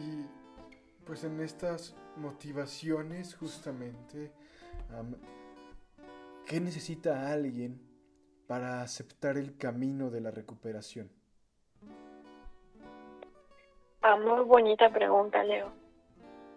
Y 0.00 0.26
pues 1.06 1.24
en 1.24 1.40
estas 1.40 1.94
motivaciones 2.16 3.36
justamente, 3.36 4.32
¿qué 6.46 6.60
necesita 6.60 7.30
alguien 7.32 7.80
para 8.46 8.82
aceptar 8.82 9.36
el 9.36 9.56
camino 9.56 10.10
de 10.10 10.20
la 10.20 10.30
recuperación? 10.30 11.10
Ah, 14.02 14.16
muy 14.16 14.44
bonita 14.44 14.90
pregunta, 14.90 15.42
Leo. 15.44 15.72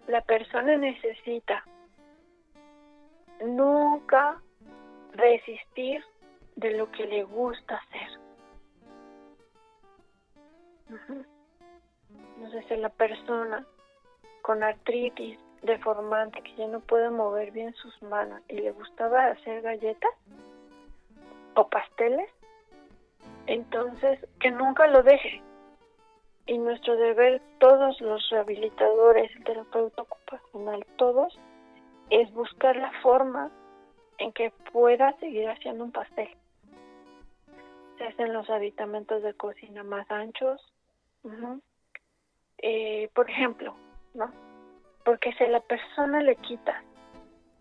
La 0.07 0.21
persona 0.21 0.77
necesita 0.77 1.63
nunca 3.45 4.41
resistir 5.13 6.03
de 6.57 6.71
lo 6.71 6.91
que 6.91 7.05
le 7.07 7.23
gusta 7.23 7.77
hacer. 7.77 8.09
No 12.39 12.51
sé 12.51 12.63
si 12.67 12.75
la 12.75 12.89
persona 12.89 13.65
con 14.41 14.63
artritis 14.63 15.39
deformante 15.61 16.41
que 16.43 16.55
ya 16.55 16.67
no 16.67 16.79
puede 16.81 17.09
mover 17.09 17.51
bien 17.51 17.73
sus 17.75 18.01
manos 18.03 18.41
y 18.47 18.55
le 18.55 18.71
gustaba 18.71 19.27
hacer 19.27 19.61
galletas 19.61 20.11
o 21.55 21.67
pasteles, 21.67 22.29
entonces 23.47 24.19
que 24.39 24.51
nunca 24.51 24.87
lo 24.87 25.01
deje 25.03 25.41
y 26.47 26.57
nuestro 26.57 26.95
deber, 26.95 27.41
todos 27.59 27.99
los 27.99 28.29
rehabilitadores, 28.29 29.29
el 29.35 29.43
terapeuta 29.43 30.03
ocupacional, 30.03 30.85
todos, 30.95 31.37
es 32.09 32.31
buscar 32.33 32.77
la 32.77 32.91
forma 33.01 33.51
en 34.17 34.31
que 34.31 34.51
pueda 34.71 35.11
seguir 35.19 35.49
haciendo 35.49 35.83
un 35.83 35.91
pastel. 35.91 36.29
Se 37.97 38.05
hacen 38.05 38.33
los 38.33 38.49
aditamentos 38.49 39.23
de 39.23 39.33
cocina 39.33 39.83
más 39.83 40.09
anchos. 40.11 40.61
Eh, 42.59 43.09
por 43.13 43.29
ejemplo, 43.29 43.75
¿no? 44.13 44.31
Porque 45.03 45.33
si 45.33 45.45
la 45.47 45.59
persona 45.61 46.21
le 46.21 46.35
quita 46.37 46.83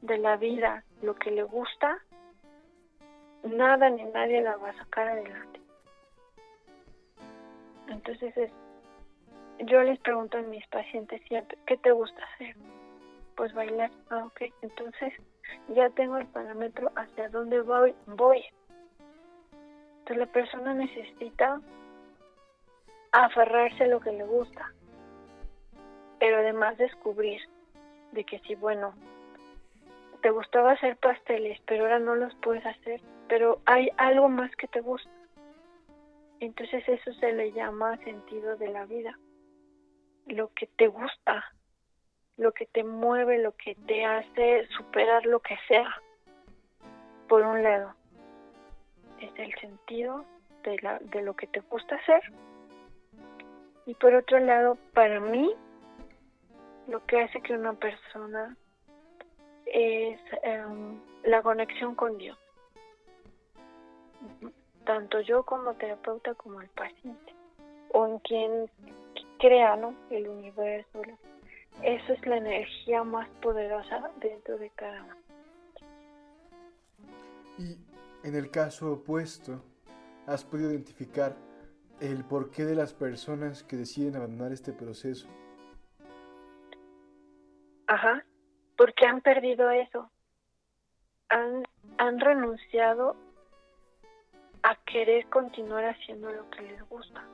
de 0.02 0.18
la 0.18 0.36
vida 0.36 0.84
lo 1.02 1.14
que 1.14 1.30
le 1.30 1.42
gusta, 1.42 1.98
nada 3.42 3.90
ni 3.90 4.04
nadie 4.04 4.42
la 4.42 4.56
va 4.56 4.70
a 4.70 4.78
sacar 4.78 5.08
adelante. 5.08 5.60
Entonces 7.88 8.36
es 8.36 8.52
yo 9.64 9.82
les 9.82 9.98
pregunto 10.00 10.38
a 10.38 10.42
mis 10.42 10.66
pacientes 10.68 11.22
siempre, 11.28 11.56
¿qué 11.66 11.76
te 11.78 11.90
gusta 11.90 12.22
hacer? 12.34 12.56
Pues 13.36 13.52
bailar. 13.54 13.90
Ah, 14.10 14.24
ok. 14.26 14.42
Entonces 14.62 15.12
ya 15.68 15.88
tengo 15.90 16.18
el 16.18 16.26
parámetro 16.26 16.92
hacia 16.94 17.28
dónde 17.30 17.60
voy. 17.60 17.94
voy. 18.06 18.44
Entonces 20.06 20.24
la 20.24 20.32
persona 20.32 20.72
necesita 20.72 21.60
aferrarse 23.10 23.82
a 23.82 23.88
lo 23.88 23.98
que 23.98 24.12
le 24.12 24.22
gusta. 24.22 24.72
Pero 26.20 26.36
además 26.36 26.78
descubrir 26.78 27.40
de 28.12 28.22
que 28.22 28.38
si, 28.40 28.54
bueno, 28.54 28.94
te 30.22 30.30
gustaba 30.30 30.70
hacer 30.70 30.96
pasteles, 30.96 31.60
pero 31.66 31.82
ahora 31.82 31.98
no 31.98 32.14
los 32.14 32.32
puedes 32.36 32.64
hacer, 32.64 33.00
pero 33.28 33.60
hay 33.66 33.90
algo 33.96 34.28
más 34.28 34.54
que 34.54 34.68
te 34.68 34.80
gusta. 34.80 35.10
Entonces 36.38 36.88
eso 36.88 37.12
se 37.14 37.32
le 37.32 37.50
llama 37.50 37.96
sentido 38.04 38.56
de 38.56 38.68
la 38.68 38.86
vida. 38.86 39.18
Lo 40.26 40.52
que 40.54 40.68
te 40.68 40.86
gusta, 40.86 41.52
lo 42.36 42.52
que 42.52 42.66
te 42.66 42.84
mueve, 42.84 43.38
lo 43.38 43.56
que 43.56 43.74
te 43.88 44.04
hace 44.04 44.68
superar 44.68 45.26
lo 45.26 45.40
que 45.40 45.58
sea. 45.66 46.00
Por 47.26 47.42
un 47.42 47.64
lado, 47.64 47.92
es 49.20 49.30
el 49.36 49.52
sentido 49.60 50.24
de, 50.64 50.76
la, 50.82 50.98
de 50.98 51.22
lo 51.22 51.34
que 51.34 51.46
te 51.46 51.60
gusta 51.60 51.96
hacer. 51.96 52.22
Y 53.86 53.94
por 53.94 54.14
otro 54.14 54.38
lado, 54.38 54.76
para 54.94 55.20
mí, 55.20 55.54
lo 56.88 57.04
que 57.06 57.20
hace 57.20 57.40
que 57.40 57.54
una 57.54 57.74
persona 57.74 58.56
es 59.66 60.20
em, 60.42 61.00
la 61.24 61.42
conexión 61.42 61.94
con 61.94 62.18
Dios. 62.18 62.38
Tanto 64.84 65.20
yo 65.20 65.42
como 65.44 65.74
terapeuta 65.74 66.34
como 66.34 66.60
el 66.60 66.68
paciente. 66.68 67.34
O 67.92 68.06
en 68.06 68.18
quien 68.20 68.70
crea 69.38 69.76
¿no? 69.76 69.94
el 70.10 70.28
universo. 70.28 71.02
Eso 71.82 72.12
es 72.12 72.26
la 72.26 72.38
energía 72.38 73.04
más 73.04 73.28
poderosa 73.42 74.10
dentro 74.16 74.58
de 74.58 74.70
cada 74.70 75.02
uno. 75.02 75.25
En 78.26 78.34
el 78.34 78.50
caso 78.50 78.92
opuesto, 78.92 79.62
¿has 80.26 80.44
podido 80.44 80.72
identificar 80.72 81.36
el 82.00 82.24
porqué 82.24 82.64
de 82.64 82.74
las 82.74 82.92
personas 82.92 83.62
que 83.62 83.76
deciden 83.76 84.16
abandonar 84.16 84.50
este 84.50 84.72
proceso? 84.72 85.28
Ajá, 87.86 88.24
porque 88.76 89.06
han 89.06 89.20
perdido 89.20 89.70
eso. 89.70 90.10
Han, 91.28 91.62
han 91.98 92.18
renunciado 92.18 93.14
a 94.64 94.74
querer 94.84 95.28
continuar 95.28 95.84
haciendo 95.84 96.32
lo 96.32 96.50
que 96.50 96.62
les 96.62 96.82
gusta. 96.88 97.24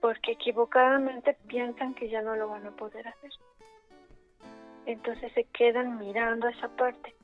Porque 0.00 0.32
equivocadamente 0.32 1.36
piensan 1.46 1.92
que 1.94 2.08
ya 2.08 2.22
no 2.22 2.36
lo 2.36 2.48
van 2.48 2.66
a 2.66 2.70
poder 2.70 3.06
hacer. 3.06 3.32
Entonces 4.86 5.30
se 5.34 5.44
quedan 5.44 5.98
mirando 5.98 6.48
esa 6.48 6.68
parte. 6.68 7.14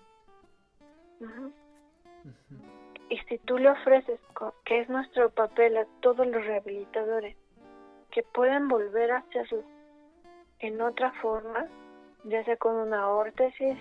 Y 3.08 3.18
si 3.28 3.38
tú 3.38 3.58
le 3.58 3.70
ofreces, 3.70 4.18
que 4.64 4.80
es 4.80 4.88
nuestro 4.88 5.30
papel 5.30 5.76
a 5.76 5.86
todos 6.00 6.26
los 6.26 6.44
rehabilitadores, 6.44 7.36
que 8.10 8.22
puedan 8.22 8.68
volver 8.68 9.12
a 9.12 9.18
hacerlo 9.18 9.62
en 10.60 10.80
otra 10.80 11.12
forma, 11.20 11.66
ya 12.24 12.44
sea 12.44 12.56
con 12.56 12.76
una 12.76 13.08
órtesis, 13.08 13.76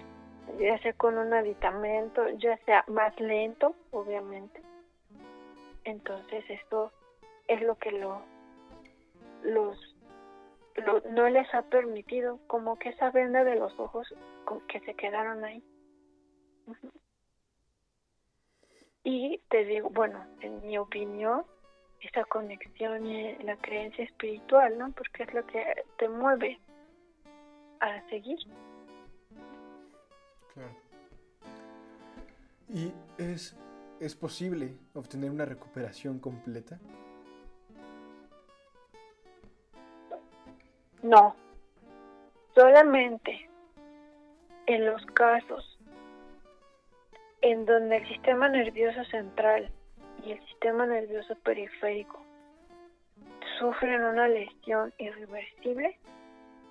ya 0.59 0.77
sea 0.79 0.93
con 0.93 1.17
un 1.17 1.33
aditamento, 1.33 2.27
ya 2.39 2.57
sea 2.65 2.83
más 2.87 3.17
lento, 3.19 3.75
obviamente. 3.91 4.61
Entonces 5.83 6.43
esto 6.49 6.91
es 7.47 7.61
lo 7.61 7.75
que 7.75 7.91
lo, 7.91 8.21
los 9.43 9.77
no 11.11 11.29
les 11.29 11.53
ha 11.53 11.63
permitido, 11.63 12.39
como 12.47 12.77
que 12.79 12.89
esa 12.89 13.11
venda 13.11 13.43
de 13.43 13.55
los 13.55 13.77
ojos 13.79 14.13
que 14.67 14.79
se 14.81 14.93
quedaron 14.93 15.43
ahí. 15.43 15.63
Y 19.03 19.39
te 19.49 19.65
digo, 19.65 19.89
bueno, 19.89 20.23
en 20.41 20.61
mi 20.61 20.77
opinión, 20.77 21.43
esa 22.01 22.23
conexión 22.25 23.05
y 23.05 23.35
la 23.43 23.57
creencia 23.57 24.03
espiritual, 24.03 24.77
¿no? 24.77 24.91
Porque 24.91 25.23
es 25.23 25.33
lo 25.33 25.45
que 25.45 25.63
te 25.97 26.07
mueve 26.09 26.59
a 27.79 28.01
seguir. 28.09 28.39
Claro. 30.53 30.75
¿Y 32.69 32.93
es, 33.17 33.55
es 33.99 34.15
posible 34.15 34.73
obtener 34.93 35.29
una 35.31 35.45
recuperación 35.45 36.19
completa? 36.19 36.79
No, 41.03 41.35
solamente 42.53 43.49
en 44.67 44.85
los 44.85 45.03
casos 45.07 45.79
en 47.41 47.65
donde 47.65 47.97
el 47.97 48.07
sistema 48.07 48.49
nervioso 48.49 49.03
central 49.05 49.69
y 50.25 50.31
el 50.31 50.47
sistema 50.47 50.85
nervioso 50.85 51.35
periférico 51.43 52.19
sufren 53.59 54.03
una 54.03 54.27
lesión 54.27 54.93
irreversible, 54.97 55.97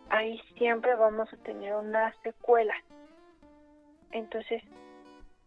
ahí 0.09 0.41
siempre 0.57 0.95
vamos 0.95 1.33
a 1.33 1.37
tener 1.39 1.75
una 1.75 2.13
secuela. 2.23 2.75
Entonces, 4.13 4.63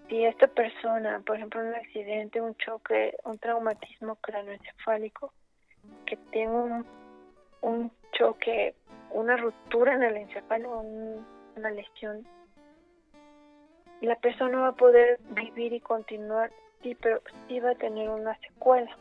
si 0.07 0.25
esta 0.25 0.47
persona, 0.47 1.21
por 1.25 1.37
ejemplo, 1.37 1.61
un 1.61 1.75
accidente, 1.75 2.41
un 2.41 2.55
choque, 2.55 3.15
un 3.25 3.37
traumatismo 3.39 4.15
craneoencefálico, 4.17 5.33
que 6.05 6.17
tiene 6.31 6.85
un, 7.61 7.91
choque, 8.13 8.75
una 9.11 9.37
ruptura 9.37 9.95
en 9.95 10.03
el 10.03 10.17
encefalo, 10.17 10.79
una 11.55 11.71
lesión, 11.71 12.25
la 14.03 14.15
persona 14.17 14.59
va 14.59 14.67
a 14.69 14.75
poder 14.75 15.19
vivir 15.29 15.73
y 15.73 15.79
continuar, 15.79 16.51
sí, 16.81 16.95
pero 16.95 17.21
sí 17.47 17.59
va 17.59 17.71
a 17.71 17.75
tener 17.75 18.09
una 18.09 18.37
secuela. 18.39 18.95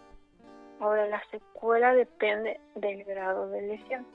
Ahora, 0.80 1.07
la 1.07 1.22
secuela 1.30 1.94
depende 1.94 2.61
del 2.76 3.05
grado 3.05 3.48
de 3.48 3.62
lesión. 3.62 4.07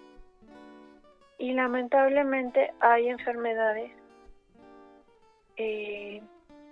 Y 1.38 1.54
lamentablemente 1.54 2.74
hay 2.80 3.10
enfermedades 3.10 3.92
eh, 5.58 6.22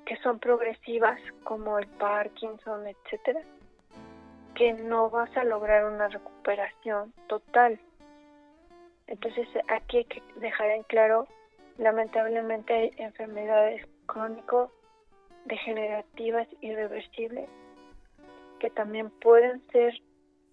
que 0.05 0.15
son 0.17 0.39
progresivas, 0.39 1.19
como 1.43 1.77
el 1.77 1.87
Parkinson, 1.87 2.87
etcétera, 2.87 3.41
que 4.53 4.73
no 4.73 5.09
vas 5.09 5.35
a 5.35 5.43
lograr 5.43 5.85
una 5.85 6.07
recuperación 6.07 7.13
total. 7.27 7.79
Entonces, 9.07 9.47
aquí 9.67 9.97
hay 9.97 10.05
que 10.05 10.23
dejar 10.37 10.69
en 10.69 10.83
claro, 10.83 11.27
lamentablemente 11.77 12.73
hay 12.73 12.91
enfermedades 12.97 13.85
crónicos 14.05 14.71
degenerativas 15.45 16.47
irreversibles 16.61 17.49
que 18.59 18.69
también 18.69 19.09
pueden 19.09 19.65
ser 19.71 19.93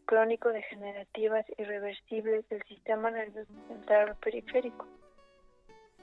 crónico-degenerativas 0.07 1.46
irreversibles 1.57 2.48
del 2.48 2.62
sistema 2.64 3.11
nervioso 3.11 3.53
central 3.68 4.11
o 4.11 4.14
periférico. 4.16 4.86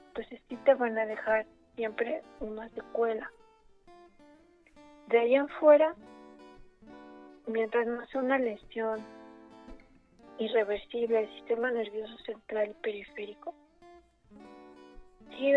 Entonces 0.07 0.41
sí 0.49 0.57
te 0.65 0.73
van 0.73 0.97
a 0.97 1.05
dejar 1.05 1.45
siempre 1.75 2.23
una 2.39 2.69
secuela. 2.69 3.31
De 5.07 5.19
ahí 5.19 5.35
en 5.35 5.47
fuera, 5.47 5.95
mientras 7.47 7.85
no 7.87 8.05
sea 8.07 8.21
una 8.21 8.37
lesión 8.37 9.05
irreversible 10.37 11.19
del 11.19 11.35
sistema 11.35 11.71
nervioso 11.71 12.17
central 12.19 12.69
y 12.71 12.73
periférico, 12.75 13.53
sí 15.37 15.53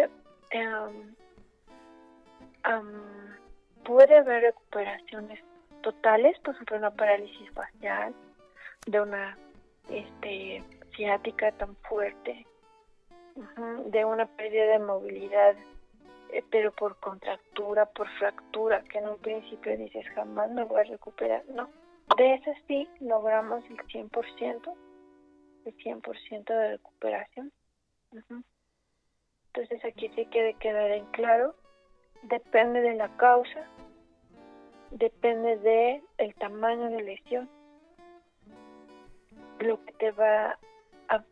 em, 2.64 3.84
puede 3.84 4.16
haber 4.16 4.42
recuperaciones 4.42 5.40
totales, 5.82 6.38
por 6.40 6.54
ejemplo, 6.54 6.76
una 6.76 6.90
parálisis 6.90 7.50
facial, 7.52 8.14
de 8.86 9.00
una 9.00 9.36
este, 9.90 10.64
ciática 10.96 11.52
tan 11.52 11.76
fuerte, 11.76 12.46
de 13.86 14.04
una 14.04 14.26
pérdida 14.26 14.66
de 14.66 14.78
movilidad, 14.78 15.56
eh, 16.32 16.44
pero 16.50 16.72
por 16.72 16.96
contractura, 16.96 17.86
por 17.86 18.08
fractura, 18.18 18.82
que 18.84 18.98
en 18.98 19.08
un 19.08 19.18
principio 19.18 19.76
dices 19.76 20.06
jamás 20.14 20.50
me 20.50 20.64
voy 20.64 20.80
a 20.80 20.84
recuperar. 20.84 21.44
No, 21.48 21.68
de 22.16 22.34
esas 22.34 22.56
sí 22.66 22.88
logramos 23.00 23.64
el 23.70 23.78
100%, 23.78 24.74
el 25.64 25.76
100% 25.76 26.44
de 26.44 26.68
recuperación. 26.72 27.52
Entonces 29.46 29.84
aquí 29.84 30.10
sí 30.14 30.26
que 30.26 30.54
quedar 30.58 30.90
en 30.90 31.06
claro, 31.06 31.54
depende 32.22 32.80
de 32.80 32.94
la 32.94 33.08
causa, 33.16 33.66
depende 34.90 35.56
de 35.58 36.02
el 36.18 36.34
tamaño 36.34 36.90
de 36.90 37.02
lesión 37.02 37.48
lo 39.60 39.82
que 39.84 39.92
te 39.92 40.10
va 40.12 40.58
a, 41.08 41.24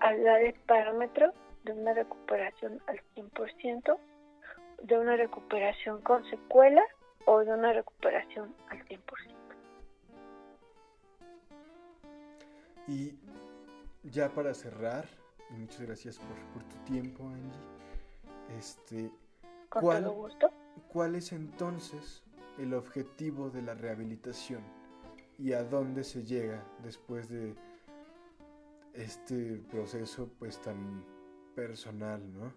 dar 0.00 0.42
el 0.42 0.54
parámetro 0.66 1.32
de 1.64 1.72
una 1.72 1.92
recuperación 1.92 2.80
al 2.86 3.00
100%, 3.16 3.98
de 4.82 4.98
una 4.98 5.16
recuperación 5.16 6.00
con 6.02 6.24
secuela 6.30 6.82
o 7.24 7.40
de 7.40 7.52
una 7.52 7.72
recuperación 7.72 8.54
al 8.68 8.84
100%. 8.84 9.00
Y 12.86 13.18
ya 14.04 14.28
para 14.30 14.54
cerrar, 14.54 15.04
muchas 15.50 15.80
gracias 15.80 16.18
por, 16.18 16.62
tu 16.64 16.76
tiempo, 16.84 17.24
Angie. 17.24 18.58
Este, 18.58 19.10
Con 19.68 19.82
¿cuál, 19.82 20.04
todo 20.04 20.12
gusto. 20.14 20.50
¿Cuál 20.88 21.14
es 21.14 21.32
entonces 21.32 22.24
el 22.58 22.74
objetivo 22.74 23.50
de 23.50 23.62
la 23.62 23.74
rehabilitación 23.74 24.62
y 25.38 25.52
a 25.52 25.62
dónde 25.62 26.04
se 26.04 26.24
llega 26.24 26.64
después 26.82 27.28
de 27.28 27.54
este 28.94 29.60
proceso 29.70 30.28
pues 30.38 30.60
tan 30.60 31.04
personal, 31.54 32.20
¿no? 32.32 32.52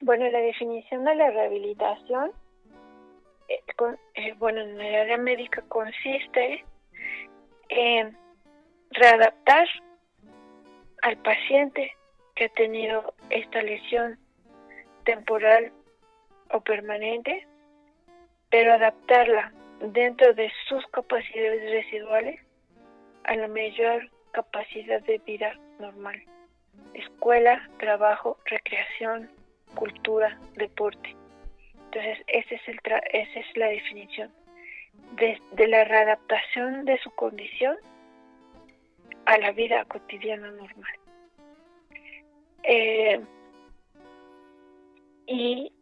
Bueno, 0.00 0.28
la 0.30 0.40
definición 0.40 1.04
de 1.04 1.14
la 1.14 1.30
rehabilitación, 1.30 2.32
eh, 3.48 3.60
eh, 4.14 4.34
bueno, 4.38 4.60
en 4.60 4.80
el 4.80 4.94
área 4.94 5.18
médica 5.18 5.62
consiste 5.68 6.64
en 7.68 8.16
readaptar 8.90 9.68
al 11.02 11.16
paciente 11.18 11.92
que 12.34 12.46
ha 12.46 12.48
tenido 12.50 13.14
esta 13.30 13.62
lesión 13.62 14.18
temporal 15.04 15.72
o 16.50 16.60
permanente, 16.60 17.46
pero 18.50 18.74
adaptarla 18.74 19.52
dentro 19.80 20.34
de 20.34 20.50
sus 20.68 20.86
capacidades 20.88 21.70
residuales 21.70 22.40
a 23.24 23.36
la 23.36 23.48
mayor 23.48 24.10
capacidad 24.32 25.00
de 25.02 25.18
vida 25.18 25.58
normal. 25.78 26.22
Escuela, 26.94 27.68
trabajo, 27.78 28.38
recreación, 28.46 29.30
cultura, 29.74 30.38
deporte. 30.56 31.16
Entonces, 31.84 32.18
es 32.26 32.46
esa 32.50 33.40
es 33.40 33.56
la 33.56 33.66
definición 33.66 34.30
de, 35.12 35.68
la 35.68 35.84
readaptación 35.84 36.84
de 36.84 36.98
su 36.98 37.10
condición 37.10 37.76
a 39.26 39.38
la 39.38 39.52
vida 39.52 39.84
cotidiana 39.84 40.50
normal. 40.50 40.92
Eh, 42.62 43.20
y 45.26 45.72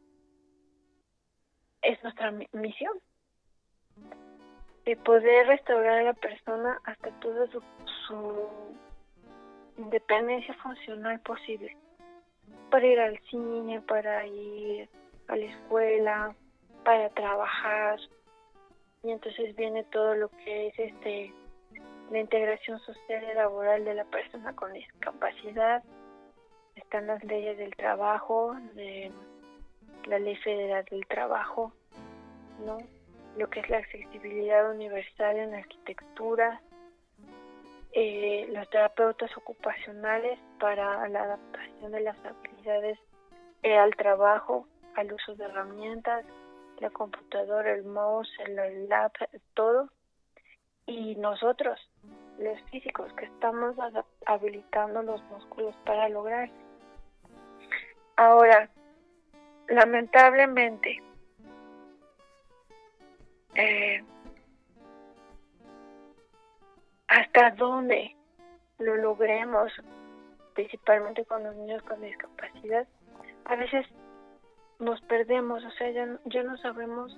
es 1.82 2.02
nuestra 2.02 2.32
misión 2.52 2.92
de 4.84 4.96
poder 4.96 5.46
restaurar 5.46 5.98
a 5.98 6.02
la 6.02 6.14
persona 6.14 6.80
hasta 6.84 7.10
toda 7.20 7.46
su 8.06 8.48
independencia 9.76 10.54
funcional 10.54 11.20
posible 11.20 11.76
para 12.70 12.86
ir 12.86 13.00
al 13.00 13.18
cine, 13.30 13.80
para 13.82 14.26
ir 14.26 14.88
a 15.28 15.36
la 15.36 15.44
escuela, 15.44 16.34
para 16.84 17.08
trabajar. 17.10 17.98
Y 19.02 19.10
entonces 19.10 19.54
viene 19.56 19.84
todo 19.84 20.14
lo 20.14 20.28
que 20.28 20.68
es 20.68 20.78
este 20.78 21.34
la 22.10 22.18
integración 22.18 22.80
social 22.80 23.24
y 23.30 23.34
laboral 23.34 23.84
de 23.84 23.94
la 23.94 24.04
persona 24.04 24.54
con 24.54 24.72
discapacidad. 24.72 25.82
Están 26.74 27.06
las 27.06 27.22
leyes 27.24 27.56
del 27.58 27.74
trabajo, 27.76 28.56
de 28.74 29.12
la 30.06 30.18
Ley 30.18 30.36
Federal 30.36 30.84
del 30.90 31.06
Trabajo, 31.06 31.72
¿no? 32.64 32.78
Lo 33.36 33.48
que 33.48 33.60
es 33.60 33.70
la 33.70 33.78
accesibilidad 33.78 34.70
universal 34.70 35.36
en 35.36 35.52
la 35.52 35.58
arquitectura, 35.58 36.60
eh, 37.92 38.48
los 38.52 38.68
terapeutas 38.70 39.36
ocupacionales 39.36 40.38
para 40.58 41.08
la 41.08 41.22
adaptación 41.22 41.92
de 41.92 42.00
las 42.00 42.16
habilidades 42.24 42.98
eh, 43.62 43.76
al 43.76 43.94
trabajo, 43.96 44.66
al 44.96 45.12
uso 45.12 45.34
de 45.34 45.44
herramientas, 45.44 46.24
la 46.78 46.90
computadora, 46.90 47.72
el 47.72 47.84
mouse, 47.84 48.30
el 48.46 48.88
lab, 48.88 49.12
todo. 49.54 49.88
Y 50.86 51.14
nosotros, 51.16 51.78
los 52.38 52.60
físicos, 52.70 53.12
que 53.14 53.26
estamos 53.26 53.76
habilitando 54.26 55.02
los 55.02 55.22
músculos 55.24 55.74
para 55.84 56.08
lograr. 56.08 56.50
Ahora, 58.16 58.70
lamentablemente, 59.70 61.02
eh, 63.54 64.02
hasta 67.08 67.50
dónde 67.52 68.16
lo 68.78 68.96
logremos, 68.96 69.72
principalmente 70.54 71.24
con 71.24 71.44
los 71.44 71.54
niños 71.56 71.82
con 71.84 72.00
discapacidad, 72.00 72.86
a 73.44 73.56
veces 73.56 73.86
nos 74.78 75.00
perdemos, 75.02 75.64
o 75.64 75.70
sea, 75.72 75.90
ya, 75.90 76.18
ya 76.26 76.42
no 76.42 76.56
sabemos 76.58 77.16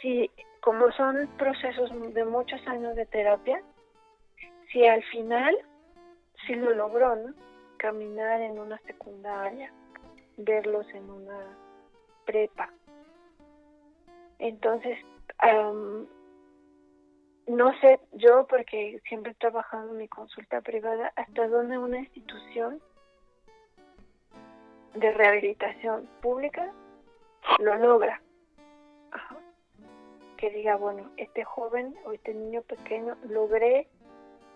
si, 0.00 0.30
como 0.60 0.90
son 0.92 1.28
procesos 1.38 1.90
de 2.14 2.24
muchos 2.24 2.66
años 2.66 2.94
de 2.96 3.06
terapia, 3.06 3.62
si 4.72 4.86
al 4.86 5.02
final, 5.04 5.56
si 6.46 6.54
lo 6.54 6.70
logró, 6.70 7.16
¿no? 7.16 7.34
Caminar 7.78 8.40
en 8.40 8.58
una 8.58 8.78
secundaria, 8.78 9.72
verlos 10.38 10.86
en 10.94 11.10
una 11.10 11.56
prepa. 12.24 12.72
Entonces, 14.38 14.98
no 17.46 17.78
sé 17.80 18.00
yo, 18.12 18.46
porque 18.46 19.00
siempre 19.08 19.32
he 19.32 19.34
trabajado 19.34 19.90
en 19.90 19.98
mi 19.98 20.08
consulta 20.08 20.60
privada, 20.60 21.12
hasta 21.16 21.48
dónde 21.48 21.78
una 21.78 21.98
institución 21.98 22.80
de 24.94 25.12
rehabilitación 25.12 26.08
pública 26.20 26.72
lo 27.58 27.74
logra. 27.76 28.22
Que 30.36 30.50
diga, 30.50 30.76
bueno, 30.76 31.10
este 31.16 31.44
joven 31.44 31.96
o 32.04 32.12
este 32.12 32.32
niño 32.32 32.62
pequeño 32.62 33.16
logré 33.28 33.88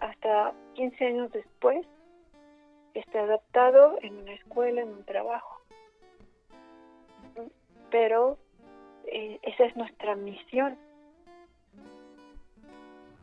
hasta 0.01 0.53
15 0.75 1.05
años 1.05 1.33
después 1.33 1.87
esté 2.95 3.19
adaptado 3.19 3.99
en 4.03 4.19
una 4.19 4.35
escuela, 4.35 4.83
en 4.83 4.89
un 4.89 5.05
trabajo. 5.05 5.62
Pero 7.93 8.39
eh, 9.07 9.39
esa 9.43 9.67
es 9.67 9.77
nuestra 9.77 10.17
misión. 10.17 10.77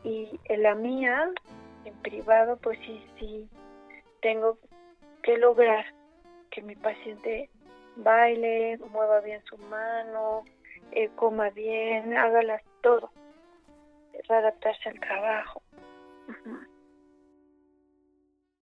Y 0.02 0.40
en 0.44 0.62
la 0.62 0.74
mía, 0.74 1.30
en 1.84 1.94
privado, 1.96 2.56
pues 2.56 2.78
sí, 2.78 3.04
sí, 3.18 3.48
tengo 4.22 4.56
que 5.22 5.36
lograr 5.36 5.84
que 6.50 6.62
mi 6.62 6.74
paciente 6.74 7.50
baile, 7.96 8.78
mueva 8.92 9.20
bien 9.20 9.42
su 9.44 9.58
mano, 9.58 10.44
eh, 10.92 11.10
coma 11.16 11.50
bien, 11.50 12.16
hágalas 12.16 12.62
todo, 12.80 13.10
adaptarse 14.28 14.88
al 14.88 15.00
trabajo. 15.00 15.62